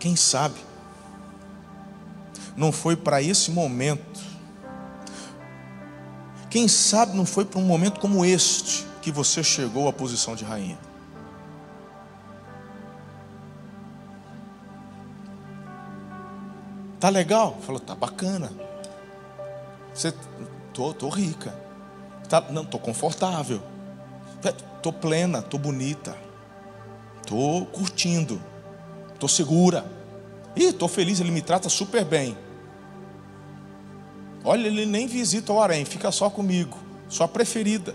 [0.00, 0.60] Quem sabe
[2.56, 4.20] não foi para esse momento,
[6.50, 10.44] quem sabe não foi para um momento como este que você chegou à posição de
[10.44, 10.78] rainha.
[16.98, 17.58] Tá legal?
[17.60, 18.50] Falou, tá bacana.
[19.92, 20.12] Você,
[20.72, 21.54] tô, tô rica.
[22.28, 23.62] Tá, não, tô confortável.
[24.82, 26.16] Tô plena, tô bonita.
[27.26, 28.40] Tô curtindo.
[29.18, 29.84] Tô segura.
[30.54, 32.36] Ih, tô feliz, ele me trata super bem.
[34.44, 36.78] Olha, ele nem visita o harém, fica só comigo.
[37.08, 37.94] Sua preferida.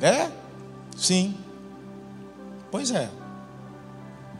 [0.00, 0.30] É?
[0.96, 1.36] Sim.
[2.70, 3.10] Pois é.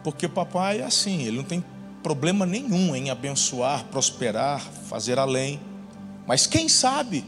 [0.02, 1.64] Porque papai é assim, ele não tem
[2.04, 5.58] problema nenhum em abençoar, prosperar, fazer além.
[6.26, 7.24] Mas quem sabe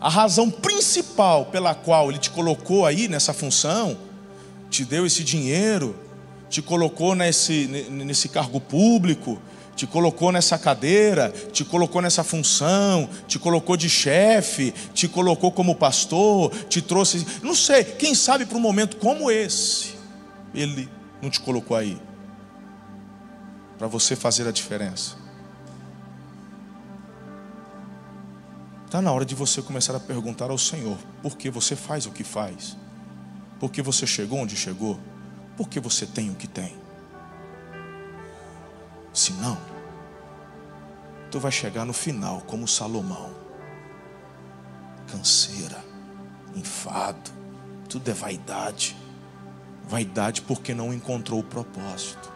[0.00, 3.96] a razão principal pela qual ele te colocou aí nessa função,
[4.68, 5.96] te deu esse dinheiro,
[6.50, 9.40] te colocou nesse, nesse cargo público,
[9.76, 15.76] te colocou nessa cadeira, te colocou nessa função, te colocou de chefe, te colocou como
[15.76, 17.24] pastor, te trouxe.
[17.44, 19.94] Não sei, quem sabe para um momento como esse,
[20.52, 20.88] ele
[21.22, 21.96] não te colocou aí
[23.78, 25.16] para você fazer a diferença.
[28.84, 32.10] Está na hora de você começar a perguntar ao Senhor: por que você faz o
[32.10, 32.76] que faz?
[33.58, 34.98] Por que você chegou onde chegou?
[35.56, 36.76] Por que você tem o que tem?
[39.12, 39.58] Se não,
[41.30, 43.46] tu vai chegar no final como Salomão
[45.06, 45.82] canseira,
[46.54, 47.30] enfado,
[47.88, 48.96] tudo é vaidade.
[49.88, 52.35] Vaidade porque não encontrou o propósito.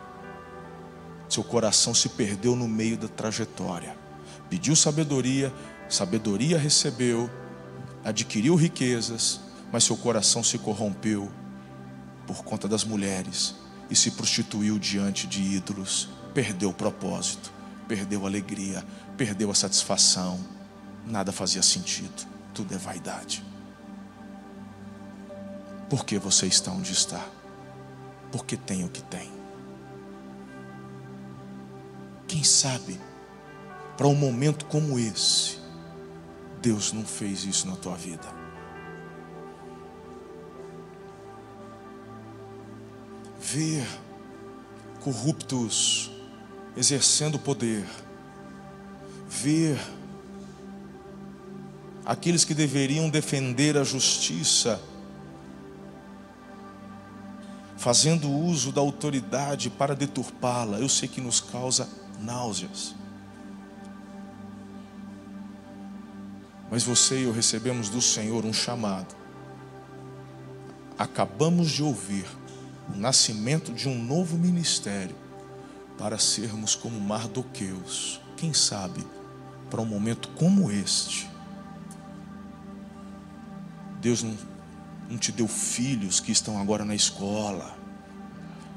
[1.30, 3.96] Seu coração se perdeu no meio da trajetória.
[4.50, 5.54] Pediu sabedoria,
[5.88, 7.30] sabedoria recebeu,
[8.04, 9.40] adquiriu riquezas,
[9.70, 11.30] mas seu coração se corrompeu
[12.26, 13.54] por conta das mulheres
[13.88, 16.08] e se prostituiu diante de ídolos.
[16.34, 17.52] Perdeu o propósito,
[17.86, 18.84] perdeu a alegria,
[19.16, 20.40] perdeu a satisfação.
[21.06, 23.44] Nada fazia sentido, tudo é vaidade.
[25.88, 27.24] Por que você está onde está?
[28.32, 29.39] Porque tem o que tem.
[32.30, 32.96] Quem sabe,
[33.96, 35.58] para um momento como esse,
[36.62, 38.28] Deus não fez isso na tua vida.
[43.40, 43.84] Ver
[45.00, 46.12] corruptos
[46.76, 47.84] exercendo poder,
[49.28, 49.76] ver
[52.06, 54.80] aqueles que deveriam defender a justiça
[57.76, 61.88] fazendo uso da autoridade para deturpá-la, eu sei que nos causa
[62.20, 62.94] náuseas.
[66.70, 69.14] Mas você e eu recebemos do Senhor um chamado.
[70.98, 72.26] Acabamos de ouvir
[72.94, 75.16] o nascimento de um novo ministério
[75.98, 78.20] para sermos como Mardoqueus.
[78.37, 79.04] Quem sabe,
[79.68, 81.28] para um momento como este,
[84.00, 84.37] Deus não
[85.11, 87.76] não te deu filhos que estão agora na escola.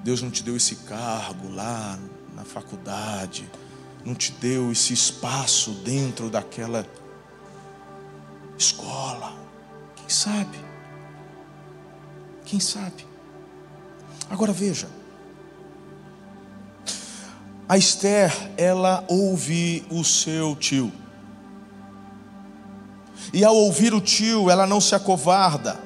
[0.04, 1.98] Deus não te deu esse cargo lá
[2.36, 3.50] na faculdade.
[4.04, 6.86] Não te deu esse espaço dentro daquela
[8.58, 9.34] escola.
[9.96, 10.60] Quem sabe?
[12.46, 13.08] Quem sabe?
[14.30, 14.90] Agora veja.
[17.68, 20.92] A Esther, ela ouve o seu tio.
[23.32, 25.80] E ao ouvir o tio, ela não se acovarda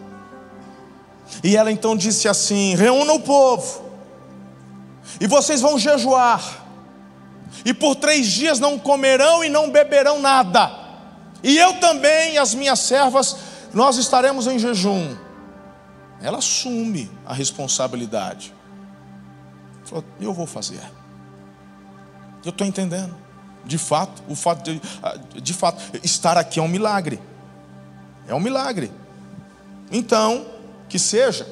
[1.43, 3.87] e ela então disse assim: Reúna o povo,
[5.19, 6.65] e vocês vão jejuar,
[7.65, 10.71] e por três dias não comerão e não beberão nada,
[11.43, 13.38] e eu também e as minhas servas,
[13.73, 15.15] nós estaremos em jejum.
[16.21, 18.53] Ela assume a responsabilidade.
[19.86, 20.82] Falou, eu vou fazer.
[22.43, 23.15] Eu estou entendendo.
[23.63, 24.82] De fato, o fato de,
[25.41, 27.19] de fato, estar aqui é um milagre.
[28.27, 28.91] É um milagre.
[29.91, 30.45] Então,
[30.89, 31.47] que seja.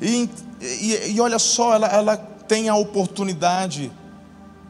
[0.00, 0.28] E,
[0.62, 3.90] e, e olha só, ela, ela tem a oportunidade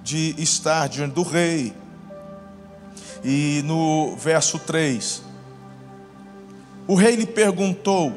[0.02, 1.74] de estar diante do rei.
[3.22, 5.22] E no verso 3,
[6.88, 8.12] o rei lhe perguntou: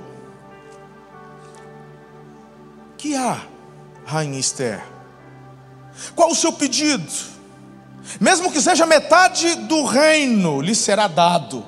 [2.98, 3.42] Que há,
[4.06, 4.84] rainha Esther?
[6.16, 7.12] Qual o seu pedido?
[8.20, 11.66] Mesmo que seja metade do reino, lhe será dado.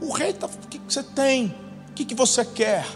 [0.00, 1.54] O rei está, o que você tem?
[1.90, 2.86] O que você quer?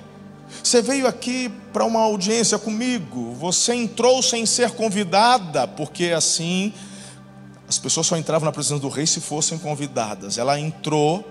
[0.63, 6.73] Você veio aqui para uma audiência comigo, você entrou sem ser convidada, porque assim
[7.71, 10.39] as pessoas só entravam na presença do rei se fossem convidadas.
[10.39, 11.25] Ela entrou,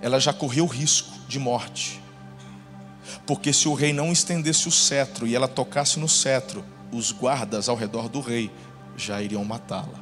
[0.00, 2.00] ela já correu risco de morte.
[3.26, 7.68] Porque se o rei não estendesse o cetro e ela tocasse no cetro, os guardas
[7.68, 8.48] ao redor do rei
[8.96, 9.98] já iriam matá-la.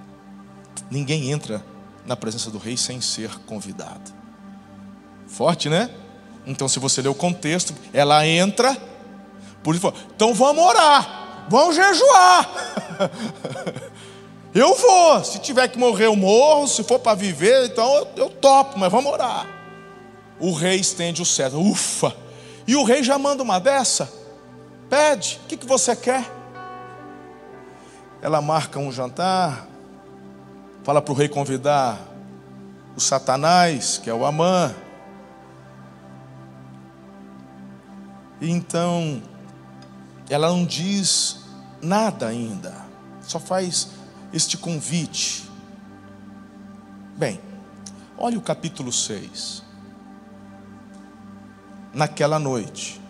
[0.90, 1.64] Ninguém entra
[2.04, 4.12] na presença do rei sem ser convidado.
[5.26, 5.90] Forte, né?
[6.46, 8.76] Então, se você ler o contexto, ela entra,
[9.62, 12.50] por isso, então vamos orar, vamos jejuar.
[14.54, 18.30] eu vou, se tiver que morrer, eu morro, se for para viver, então eu, eu
[18.30, 19.46] topo, mas vamos orar.
[20.38, 22.14] O rei estende o cetro, ufa,
[22.66, 24.12] e o rei já manda uma dessa,
[24.90, 26.30] pede, o que, que você quer?
[28.20, 29.66] Ela marca um jantar,
[30.84, 31.98] Fala para o rei convidar
[32.94, 34.74] o Satanás, que é o Amã.
[38.48, 39.22] Então,
[40.28, 41.40] ela não diz
[41.82, 42.74] nada ainda,
[43.22, 43.90] só faz
[44.32, 45.48] este convite.
[47.16, 47.40] Bem,
[48.18, 49.62] olha o capítulo 6.
[51.92, 53.00] Naquela noite,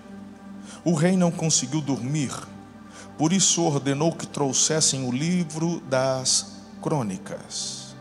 [0.84, 2.32] o rei não conseguiu dormir,
[3.16, 7.94] por isso ordenou que trouxessem o livro das crônicas.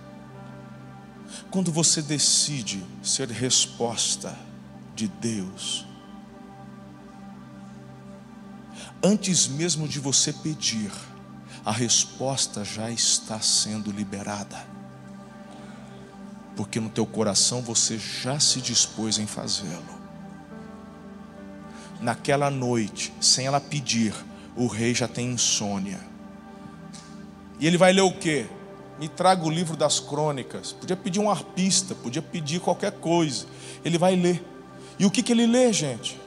[1.50, 4.38] Quando você decide ser resposta
[4.96, 5.86] de Deus,
[9.04, 10.92] antes mesmo de você pedir,
[11.66, 14.66] a resposta já está sendo liberada.
[16.56, 20.02] Porque no teu coração você já se dispôs em fazê-lo.
[22.00, 24.14] Naquela noite, sem ela pedir,
[24.56, 26.00] o rei já tem insônia.
[27.60, 28.48] E ele vai ler o que?
[29.00, 30.72] me traga o livro das crônicas.
[30.72, 33.46] Podia pedir um arpista, podia pedir qualquer coisa.
[33.84, 34.44] Ele vai ler.
[35.00, 36.20] E o que, que ele lê, gente?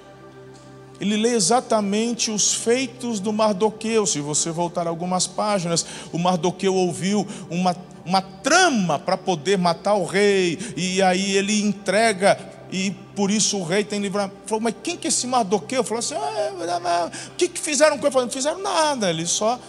[1.01, 4.07] Ele lê exatamente os feitos do Mardoqueu.
[4.07, 10.05] Se você voltar algumas páginas, o Mardoqueu ouviu uma, uma trama para poder matar o
[10.05, 12.39] rei, e aí ele entrega,
[12.71, 14.37] e por isso o rei tem livramento.
[14.47, 15.85] Falou, mas quem que é esse Mardoqueu?
[15.85, 18.13] Falou assim: ah, o que, que fizeram com ele?
[18.13, 19.61] Falou, não fizeram nada, ele só.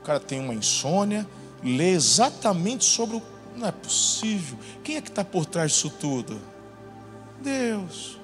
[0.00, 1.26] O cara tem uma insônia,
[1.62, 3.22] lê exatamente sobre o.
[3.54, 4.58] Não é possível.
[4.84, 6.40] Quem é que está por trás disso tudo?
[7.40, 8.18] Deus.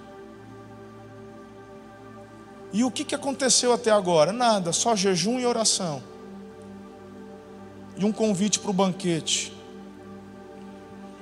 [2.73, 4.33] E o que, que aconteceu até agora?
[4.33, 6.03] Nada, só jejum e oração.
[7.97, 9.53] E um convite para o banquete.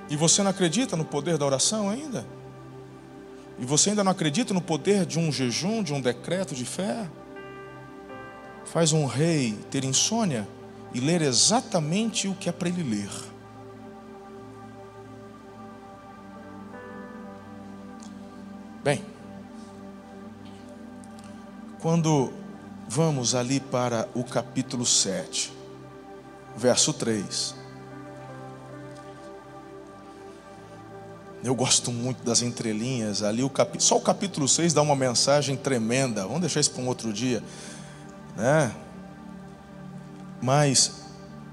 [0.09, 2.25] E você não acredita no poder da oração ainda?
[3.59, 7.09] E você ainda não acredita no poder de um jejum, de um decreto de fé?
[8.65, 10.49] Faz um rei ter insônia
[10.95, 13.11] e ler exatamente o que é para ele ler.
[18.83, 19.05] Bem,
[21.81, 22.33] quando
[22.89, 25.53] vamos ali para o capítulo 7,
[26.57, 27.55] verso 3.
[31.43, 33.83] Eu gosto muito das entrelinhas ali, o cap...
[33.83, 36.23] só o capítulo 6 dá uma mensagem tremenda.
[36.25, 37.43] Vamos deixar isso para um outro dia,
[38.37, 38.75] né?
[40.43, 41.01] Mas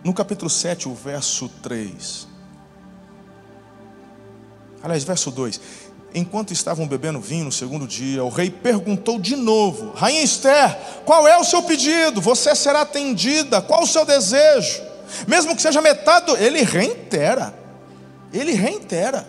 [0.03, 2.26] no capítulo 7, o verso 3.
[4.81, 5.59] Aliás, verso 2
[6.13, 11.27] enquanto estavam bebendo vinho no segundo dia, o rei perguntou de novo: Rainha Esther, qual
[11.27, 12.21] é o seu pedido?
[12.21, 13.61] Você será atendida?
[13.61, 14.81] Qual o seu desejo?
[15.27, 17.53] Mesmo que seja metade, ele reitera.
[18.33, 19.27] Ele reitera.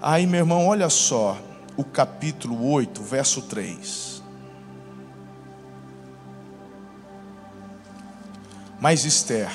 [0.00, 1.38] Aí, meu irmão, olha só,
[1.76, 4.15] o capítulo 8, verso 3.
[8.80, 9.50] Mas Esther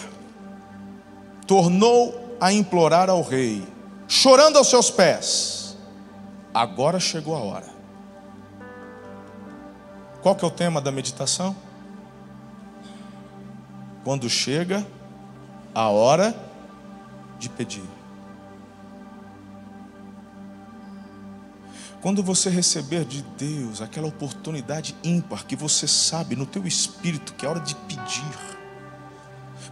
[1.45, 3.67] tornou a implorar ao rei,
[4.07, 5.77] chorando aos seus pés.
[6.53, 7.67] Agora chegou a hora.
[10.21, 11.55] Qual que é o tema da meditação?
[14.03, 14.85] Quando chega
[15.73, 16.35] a hora
[17.37, 17.83] de pedir.
[22.01, 27.45] Quando você receber de Deus aquela oportunidade ímpar que você sabe no teu espírito que
[27.45, 28.60] é hora de pedir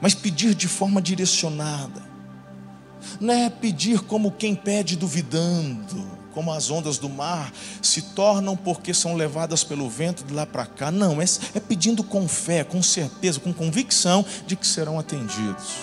[0.01, 2.07] mas pedir de forma direcionada.
[3.19, 8.93] Não é pedir como quem pede duvidando, como as ondas do mar se tornam porque
[8.93, 10.91] são levadas pelo vento de lá para cá.
[10.91, 11.25] Não, é,
[11.55, 15.75] é pedindo com fé, com certeza, com convicção de que serão atendidos.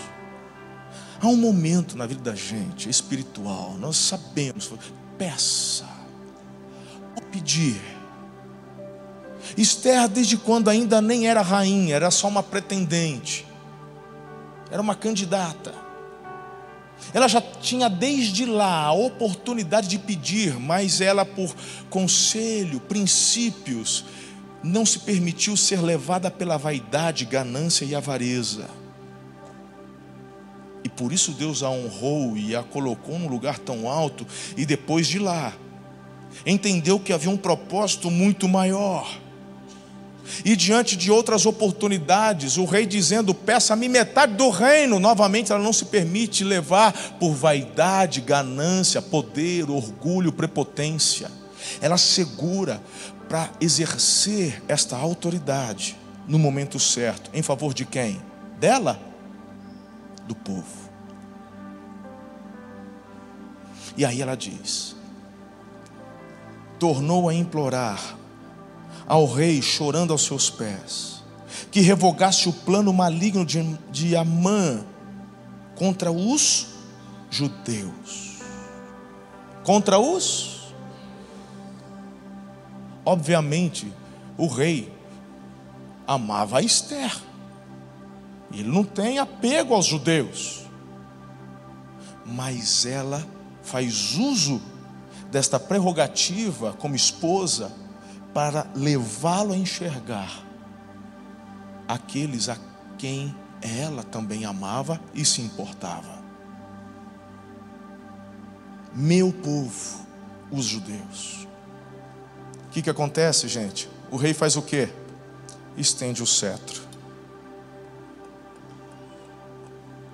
[1.21, 4.71] Há um momento na vida da gente espiritual, nós sabemos,
[5.17, 5.87] peça,
[7.33, 7.81] pedir.
[9.57, 13.46] Esther, desde quando ainda nem era rainha, era só uma pretendente
[14.71, 15.75] era uma candidata.
[17.13, 21.55] Ela já tinha desde lá a oportunidade de pedir, mas ela, por
[21.91, 24.05] conselho, princípios,
[24.63, 28.69] não se permitiu ser levada pela vaidade, ganância e avareza.
[30.83, 35.07] E por isso Deus a honrou e a colocou num lugar tão alto, e depois
[35.07, 35.53] de lá,
[36.45, 39.26] entendeu que havia um propósito muito maior
[40.45, 44.99] e diante de outras oportunidades, o rei dizendo: Peça-me metade do reino.
[44.99, 51.31] Novamente, ela não se permite levar por vaidade, ganância, poder, orgulho, prepotência.
[51.81, 52.81] Ela segura
[53.29, 55.97] para exercer esta autoridade
[56.29, 57.31] no momento certo.
[57.33, 58.21] Em favor de quem?
[58.59, 59.01] Dela?
[60.27, 60.87] Do povo.
[63.97, 64.97] E aí ela diz:
[66.79, 68.17] tornou a implorar
[69.07, 71.23] ao rei, chorando aos seus pés,
[71.71, 74.85] que revogasse o plano maligno de, de Amã
[75.77, 76.69] contra os
[77.31, 78.41] judeus.
[79.63, 80.73] Contra os.
[83.05, 83.93] Obviamente,
[84.37, 84.93] o rei
[86.07, 87.17] amava a Esther.
[88.53, 90.63] Ele não tem apego aos judeus.
[92.25, 93.25] Mas ela
[93.63, 94.61] faz uso
[95.31, 97.73] desta prerrogativa como esposa
[98.37, 100.45] para levá-lo a enxergar
[101.89, 102.59] aqueles a
[102.99, 106.23] quem ela também amava e se importava.
[108.93, 110.07] Meu povo,
[110.53, 111.49] os judeus.
[112.67, 113.89] O que, que acontece, gente?
[114.11, 114.91] O rei faz o quê?
[115.75, 116.83] Estende o cetro.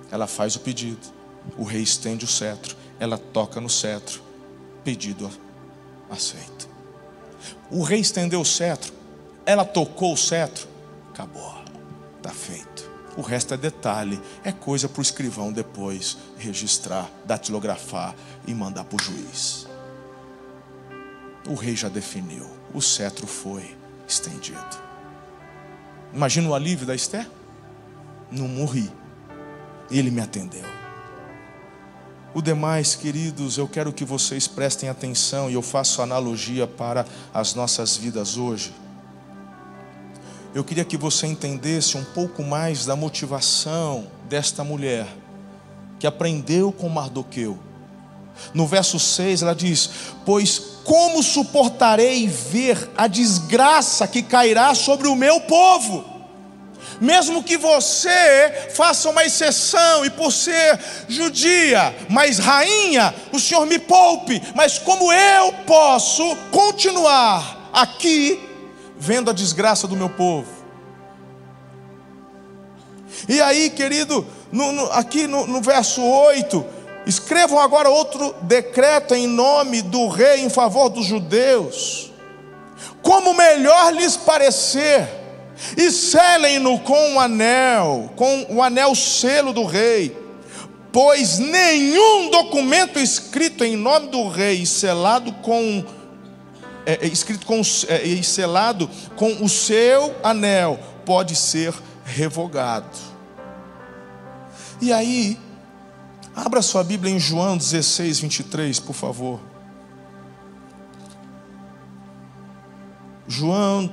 [0.09, 1.11] Ela faz o pedido.
[1.57, 2.77] O rei estende o cetro.
[3.01, 4.21] Ela toca no cetro.
[4.81, 5.29] Pedido
[6.09, 6.72] aceito.
[7.73, 8.93] O rei estendeu o cetro,
[9.47, 10.67] ela tocou o cetro,
[11.09, 11.55] acabou,
[12.17, 12.87] está feito.
[13.17, 18.13] O resto é detalhe, é coisa para o escrivão depois registrar, datilografar
[18.45, 19.67] e mandar para o juiz.
[21.49, 23.75] O rei já definiu, o cetro foi
[24.07, 24.77] estendido.
[26.13, 27.27] Imagina o alívio da Esther?
[28.29, 28.87] Não morri,
[29.89, 30.82] ele me atendeu.
[32.35, 37.53] O demais, queridos, eu quero que vocês prestem atenção e eu faço analogia para as
[37.53, 38.73] nossas vidas hoje.
[40.55, 45.07] Eu queria que você entendesse um pouco mais da motivação desta mulher
[45.99, 47.59] que aprendeu com Mardoqueu.
[48.51, 49.89] No verso 6 ela diz:
[50.25, 56.12] Pois como suportarei ver a desgraça que cairá sobre o meu povo?
[57.03, 60.79] Mesmo que você faça uma exceção e por ser
[61.09, 68.39] judia, mas rainha, o Senhor me poupe, mas como eu posso continuar aqui
[68.97, 70.47] vendo a desgraça do meu povo?
[73.27, 76.65] E aí, querido, no, no, aqui no, no verso 8,
[77.05, 82.13] escrevam agora outro decreto em nome do rei em favor dos judeus,
[83.01, 85.22] como melhor lhes parecer
[85.77, 90.17] e selem-no com um anel, com o anel selo do rei,
[90.91, 95.83] pois nenhum documento escrito em nome do rei selado com
[96.85, 101.73] é, é escrito com é, e selado com o seu anel pode ser
[102.03, 103.13] revogado.
[104.81, 105.39] E aí,
[106.35, 109.39] abra sua Bíblia em João 16, 23, por favor.
[113.27, 113.89] João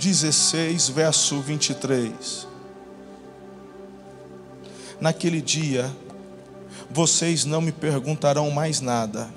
[0.00, 2.48] 16, verso 23.
[4.98, 5.94] Naquele dia,
[6.90, 9.28] vocês não me perguntarão mais nada.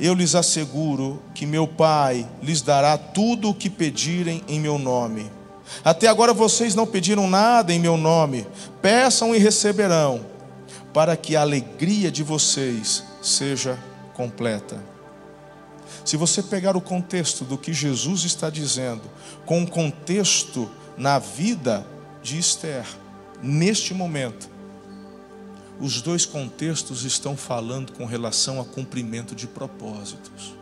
[0.00, 5.30] Eu lhes asseguro que meu Pai lhes dará tudo o que pedirem em meu nome.
[5.84, 8.46] Até agora vocês não pediram nada em meu nome.
[8.80, 10.24] Peçam e receberão,
[10.94, 13.78] para que a alegria de vocês seja
[14.14, 14.93] completa.
[16.04, 19.02] Se você pegar o contexto do que Jesus está dizendo,
[19.46, 21.86] com o contexto na vida
[22.22, 22.84] de Esther,
[23.42, 24.50] neste momento,
[25.80, 30.54] os dois contextos estão falando com relação a cumprimento de propósitos.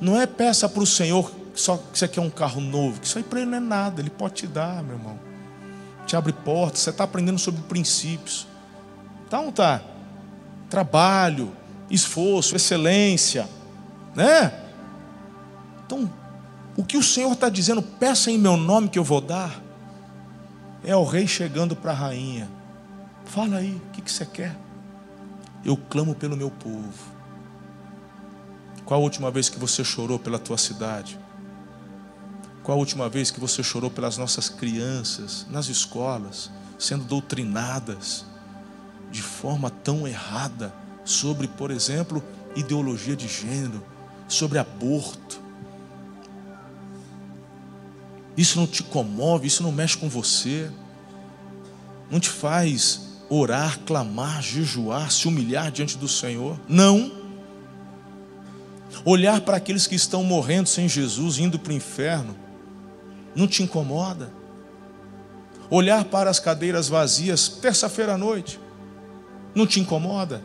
[0.00, 3.16] Não é peça para o Senhor só que você quer um carro novo, que isso
[3.16, 5.18] aí para ele não é nada, ele pode te dar, meu irmão.
[6.06, 8.46] Te abre portas, você está aprendendo sobre princípios.
[9.26, 9.82] Então tá.
[10.68, 11.52] Trabalho,
[11.90, 13.48] esforço, excelência
[14.16, 14.52] né?
[15.84, 16.10] Então,
[16.74, 19.62] o que o Senhor está dizendo, peça em meu nome que eu vou dar,
[20.82, 22.48] é o rei chegando para a rainha.
[23.26, 24.56] Fala aí, o que, que você quer?
[25.64, 27.14] Eu clamo pelo meu povo.
[28.84, 31.18] Qual a última vez que você chorou pela tua cidade?
[32.62, 38.24] Qual a última vez que você chorou pelas nossas crianças nas escolas, sendo doutrinadas
[39.10, 40.72] de forma tão errada
[41.04, 42.22] sobre, por exemplo,
[42.54, 43.95] ideologia de gênero?
[44.28, 45.40] Sobre aborto.
[48.36, 50.70] Isso não te comove, isso não mexe com você,
[52.10, 56.58] não te faz orar, clamar, jejuar, se humilhar diante do Senhor?
[56.68, 57.10] Não.
[59.04, 62.36] Olhar para aqueles que estão morrendo sem Jesus, indo para o inferno,
[63.34, 64.32] não te incomoda?
[65.68, 68.60] Olhar para as cadeiras vazias, terça-feira à noite,
[69.54, 70.42] não te incomoda?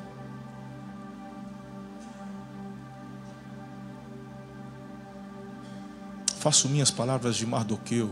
[6.42, 8.12] Faço minhas palavras de Mardoqueu,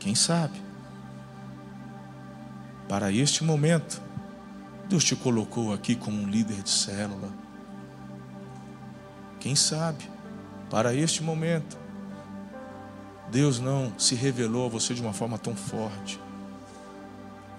[0.00, 0.60] quem sabe?
[2.88, 4.02] Para este momento,
[4.88, 7.28] Deus te colocou aqui como um líder de célula.
[9.38, 10.10] Quem sabe?
[10.68, 11.78] Para este momento,
[13.30, 16.20] Deus não se revelou a você de uma forma tão forte.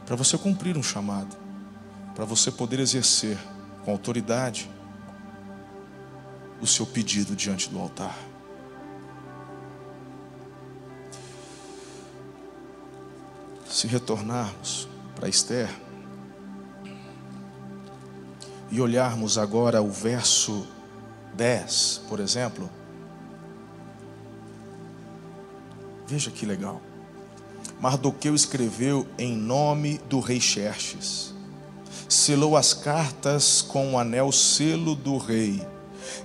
[0.05, 1.37] Para você cumprir um chamado,
[2.13, 3.37] para você poder exercer
[3.85, 4.69] com autoridade
[6.59, 8.30] o seu pedido diante do altar.
[13.81, 15.67] Se retornarmos para Esther
[18.69, 20.67] e olharmos agora o verso
[21.33, 22.69] 10, por exemplo,
[26.05, 26.79] veja que legal.
[27.79, 31.33] Mardoqueu escreveu em nome do rei Xerxes,
[32.07, 35.59] selou as cartas com o anel selo do rei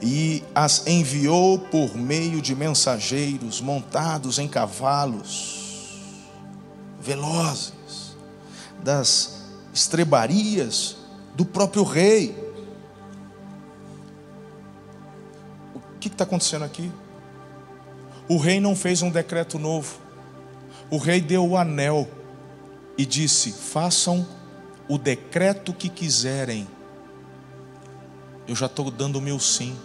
[0.02, 5.55] e as enviou por meio de mensageiros montados em cavalos
[7.06, 8.16] velozes,
[8.82, 10.96] das estrebarias
[11.36, 12.34] do próprio rei.
[15.74, 16.90] O que está acontecendo aqui?
[18.28, 20.00] O rei não fez um decreto novo,
[20.90, 22.08] o rei deu o anel
[22.98, 24.26] e disse: Façam
[24.88, 26.66] o decreto que quiserem.
[28.48, 29.76] Eu já estou dando o meu sim.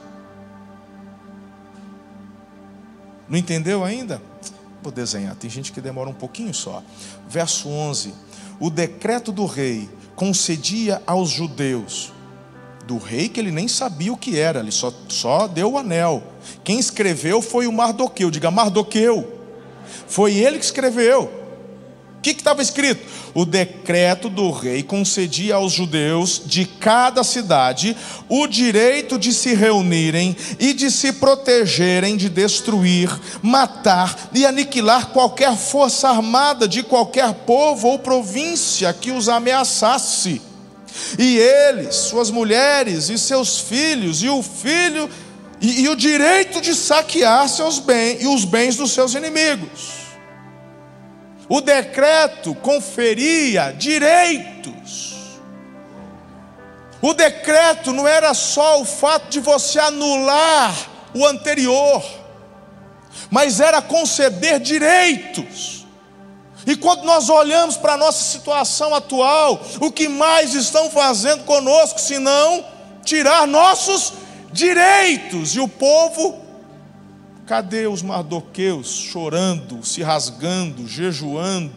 [3.28, 4.22] Não entendeu ainda?
[4.84, 6.84] Vou desenhar, tem gente que demora um pouquinho só.
[7.30, 8.14] Verso 11:
[8.60, 12.12] O decreto do rei concedia aos judeus,
[12.86, 16.24] do rei que ele nem sabia o que era, ele só, só deu o anel.
[16.64, 19.40] Quem escreveu foi o Mardoqueu, diga Mardoqueu.
[20.08, 21.41] Foi ele que escreveu.
[22.22, 23.04] O que estava escrito?
[23.34, 27.98] O decreto do rei concedia aos judeus de cada cidade
[28.30, 33.10] o direito de se reunirem e de se protegerem de destruir,
[33.42, 40.40] matar e aniquilar qualquer força armada de qualquer povo ou província que os ameaçasse.
[41.18, 45.10] E eles, suas mulheres e seus filhos, e o filho,
[45.60, 50.01] e, e o direito de saquear seus bens e os bens dos seus inimigos.
[51.54, 55.16] O decreto conferia direitos.
[57.02, 60.74] O decreto não era só o fato de você anular
[61.14, 62.02] o anterior,
[63.30, 65.86] mas era conceder direitos.
[66.66, 72.00] E quando nós olhamos para a nossa situação atual, o que mais estão fazendo conosco
[72.00, 72.64] senão
[73.04, 74.14] tirar nossos
[74.54, 75.54] direitos?
[75.54, 76.41] E o povo
[77.52, 81.76] Cadê os mardoqueus chorando, se rasgando, jejuando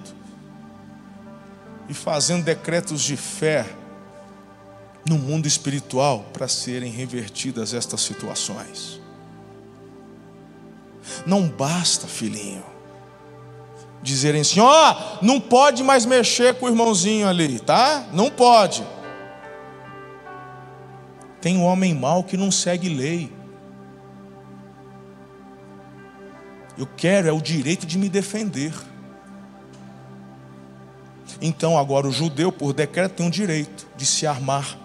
[1.88, 3.66] e fazendo decretos de fé
[5.04, 9.00] no mundo espiritual para serem revertidas estas situações?
[11.26, 12.62] Não basta, filhinho,
[14.00, 18.06] dizerem assim: ó, oh, não pode mais mexer com o irmãozinho ali, tá?
[18.12, 18.86] Não pode.
[21.40, 23.43] Tem um homem mau que não segue lei.
[26.76, 28.72] Eu quero é o direito de me defender.
[31.40, 34.78] Então, agora, o judeu, por decreto, tem o direito de se armar,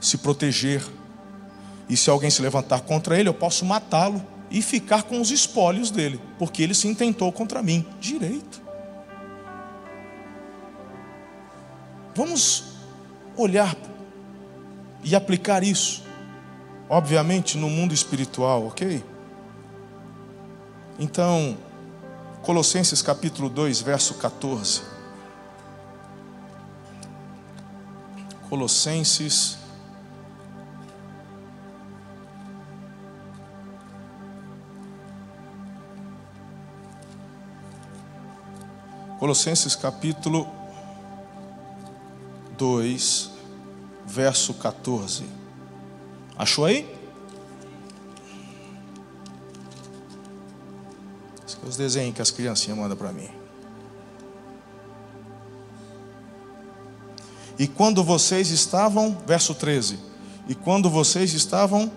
[0.00, 0.82] se proteger.
[1.88, 5.90] E se alguém se levantar contra ele, eu posso matá-lo e ficar com os espólios
[5.90, 7.86] dele, porque ele se intentou contra mim.
[8.00, 8.60] Direito.
[12.14, 12.74] Vamos
[13.36, 13.74] olhar
[15.02, 16.02] e aplicar isso,
[16.88, 19.02] obviamente, no mundo espiritual, ok?
[20.98, 21.56] Então,
[22.42, 24.82] Colossenses capítulo 2, verso 14.
[28.48, 29.58] Colossenses
[39.22, 40.48] Colossenses capítulo
[42.58, 43.30] 2,
[44.04, 45.24] verso 14.
[46.36, 47.01] Achou aí?
[51.66, 53.28] Os desenhos que as criancinhas mandam para mim.
[57.58, 59.98] E quando vocês estavam, verso 13,
[60.48, 61.92] e quando vocês estavam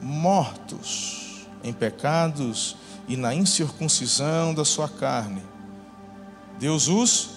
[0.00, 2.76] mortos em pecados
[3.08, 5.42] e na incircuncisão da sua carne,
[6.58, 7.30] Deus os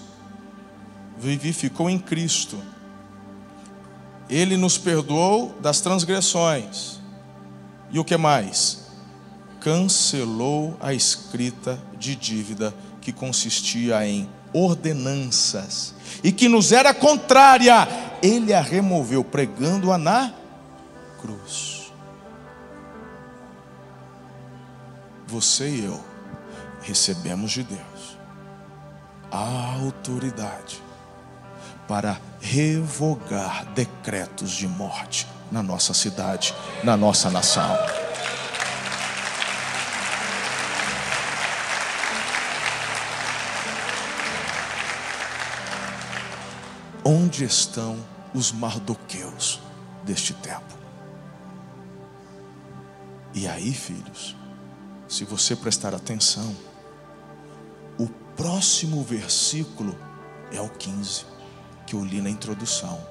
[1.18, 2.58] vivificou em Cristo.
[4.28, 7.00] Ele nos perdoou das transgressões.
[7.90, 8.79] E o que mais?
[9.60, 15.94] Cancelou a escrita de dívida que consistia em ordenanças
[16.24, 17.86] e que nos era contrária,
[18.22, 20.32] ele a removeu, pregando-a na
[21.20, 21.92] cruz.
[25.26, 26.00] Você e eu
[26.82, 28.18] recebemos de Deus
[29.30, 30.82] a autoridade
[31.86, 37.76] para revogar decretos de morte na nossa cidade, na nossa nação.
[47.12, 47.96] Onde estão
[48.32, 49.60] os mardoqueus
[50.04, 50.78] deste tempo?
[53.34, 54.36] E aí, filhos,
[55.08, 56.54] se você prestar atenção,
[57.98, 58.06] o
[58.36, 59.98] próximo versículo
[60.52, 61.24] é o 15,
[61.84, 63.04] que eu li na introdução.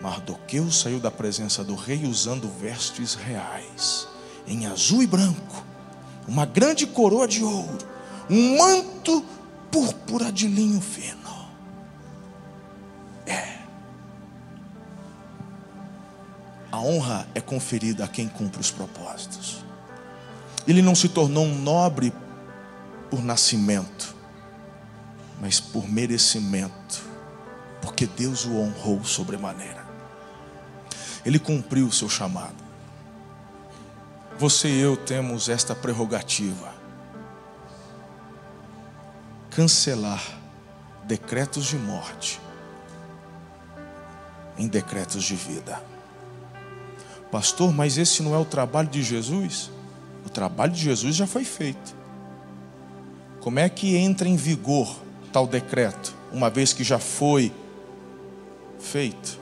[0.00, 4.08] Mardoqueu saiu da presença do rei usando vestes reais,
[4.46, 5.62] em azul e branco,
[6.26, 7.76] uma grande coroa de ouro,
[8.30, 9.22] um manto
[9.70, 11.37] púrpura de linho fino.
[16.70, 19.64] A honra é conferida a quem cumpre os propósitos.
[20.66, 22.12] Ele não se tornou um nobre
[23.10, 24.14] por nascimento,
[25.40, 27.02] mas por merecimento,
[27.80, 29.84] porque Deus o honrou sobremaneira.
[31.24, 32.68] Ele cumpriu o seu chamado.
[34.38, 36.72] Você e eu temos esta prerrogativa:
[39.50, 40.22] cancelar
[41.06, 42.40] decretos de morte
[44.58, 45.80] em decretos de vida.
[47.30, 49.70] Pastor, mas esse não é o trabalho de Jesus?
[50.26, 51.94] O trabalho de Jesus já foi feito.
[53.40, 54.94] Como é que entra em vigor
[55.32, 57.52] tal decreto, uma vez que já foi
[58.78, 59.38] feito?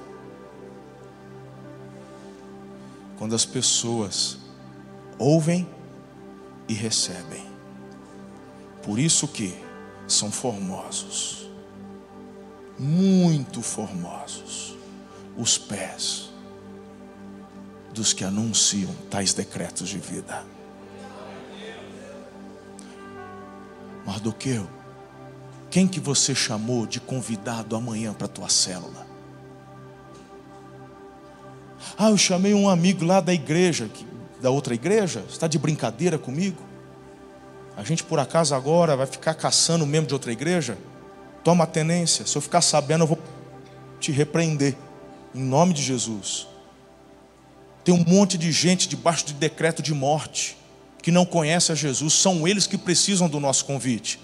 [3.19, 4.39] Quando as pessoas
[5.19, 5.67] ouvem
[6.69, 7.45] e recebem.
[8.83, 9.57] Por isso que
[10.07, 11.49] são formosos,
[12.79, 14.76] muito formosos,
[15.37, 16.31] os pés
[17.93, 20.45] dos que anunciam tais decretos de vida.
[24.05, 24.69] Mardoqueu,
[25.71, 29.07] quem que você chamou de convidado amanhã para a tua célula?
[31.99, 33.91] Ah, eu chamei um amigo lá da igreja,
[34.41, 36.63] da outra igreja, está de brincadeira comigo?
[37.77, 40.79] A gente por acaso agora vai ficar caçando membro de outra igreja?
[41.43, 43.19] Toma tenência, se eu ficar sabendo, eu vou
[43.99, 44.77] te repreender,
[45.37, 46.47] em nome de Jesus.
[47.85, 50.57] Tem um monte de gente debaixo de decreto de morte
[51.03, 54.19] que não conhece a Jesus, são eles que precisam do nosso convite.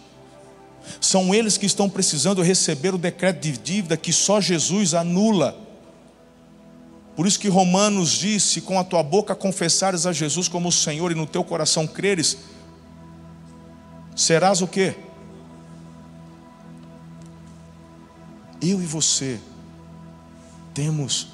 [1.01, 5.57] São eles que estão precisando receber o decreto de dívida que só Jesus anula.
[7.15, 11.13] Por isso que Romanos disse: com a tua boca confessares a Jesus como o Senhor
[11.13, 12.39] e no teu coração creres,
[14.17, 14.97] serás o quê?
[18.61, 19.39] Eu e você
[20.75, 21.29] temos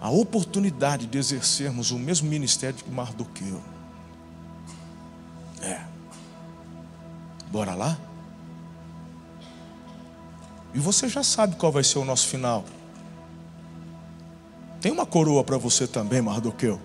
[0.00, 3.60] a oportunidade de exercermos o mesmo ministério que Mardoqueu.
[5.60, 5.80] É.
[7.50, 7.98] Bora lá?
[10.74, 12.64] E você já sabe qual vai ser o nosso final.
[14.80, 16.80] Tem uma coroa para você também, Mardoqueu.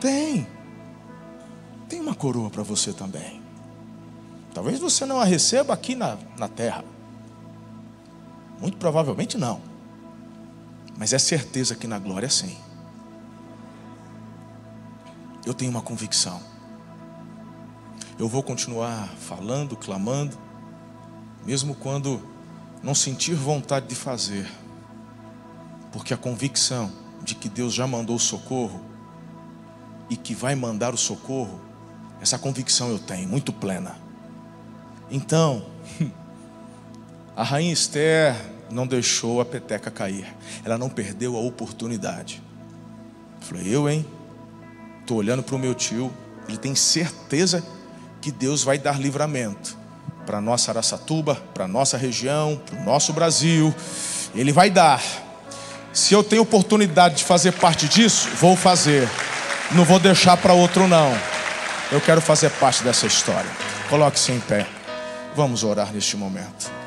[0.00, 0.46] Tem.
[1.88, 3.40] Tem uma coroa para você também.
[4.52, 6.84] Talvez você não a receba aqui na, na terra.
[8.60, 9.69] Muito provavelmente não.
[11.00, 12.56] Mas é certeza que na glória sim.
[15.44, 16.40] Eu tenho uma convicção
[18.20, 20.36] eu vou continuar falando, clamando,
[21.46, 22.20] mesmo quando
[22.82, 24.46] não sentir vontade de fazer,
[25.90, 26.92] porque a convicção
[27.22, 28.82] de que Deus já mandou o socorro
[30.10, 31.58] e que vai mandar o socorro,
[32.20, 33.96] essa convicção eu tenho, muito plena.
[35.10, 35.64] Então,
[37.34, 38.36] a rainha Esther
[38.70, 40.26] não deixou a peteca cair,
[40.64, 42.42] ela não perdeu a oportunidade.
[43.40, 44.06] falei, eu, hein?
[45.00, 46.12] Estou olhando para o meu tio,
[46.48, 47.64] ele tem certeza
[48.20, 49.76] que Deus vai dar livramento
[50.26, 53.74] para nossa Araçatuba, para nossa região, para o nosso Brasil.
[54.34, 55.02] Ele vai dar.
[55.92, 59.08] Se eu tenho oportunidade de fazer parte disso, vou fazer.
[59.72, 61.12] Não vou deixar para outro não.
[61.90, 63.50] Eu quero fazer parte dessa história.
[63.88, 64.66] Coloque-se em pé.
[65.34, 66.79] Vamos orar neste momento.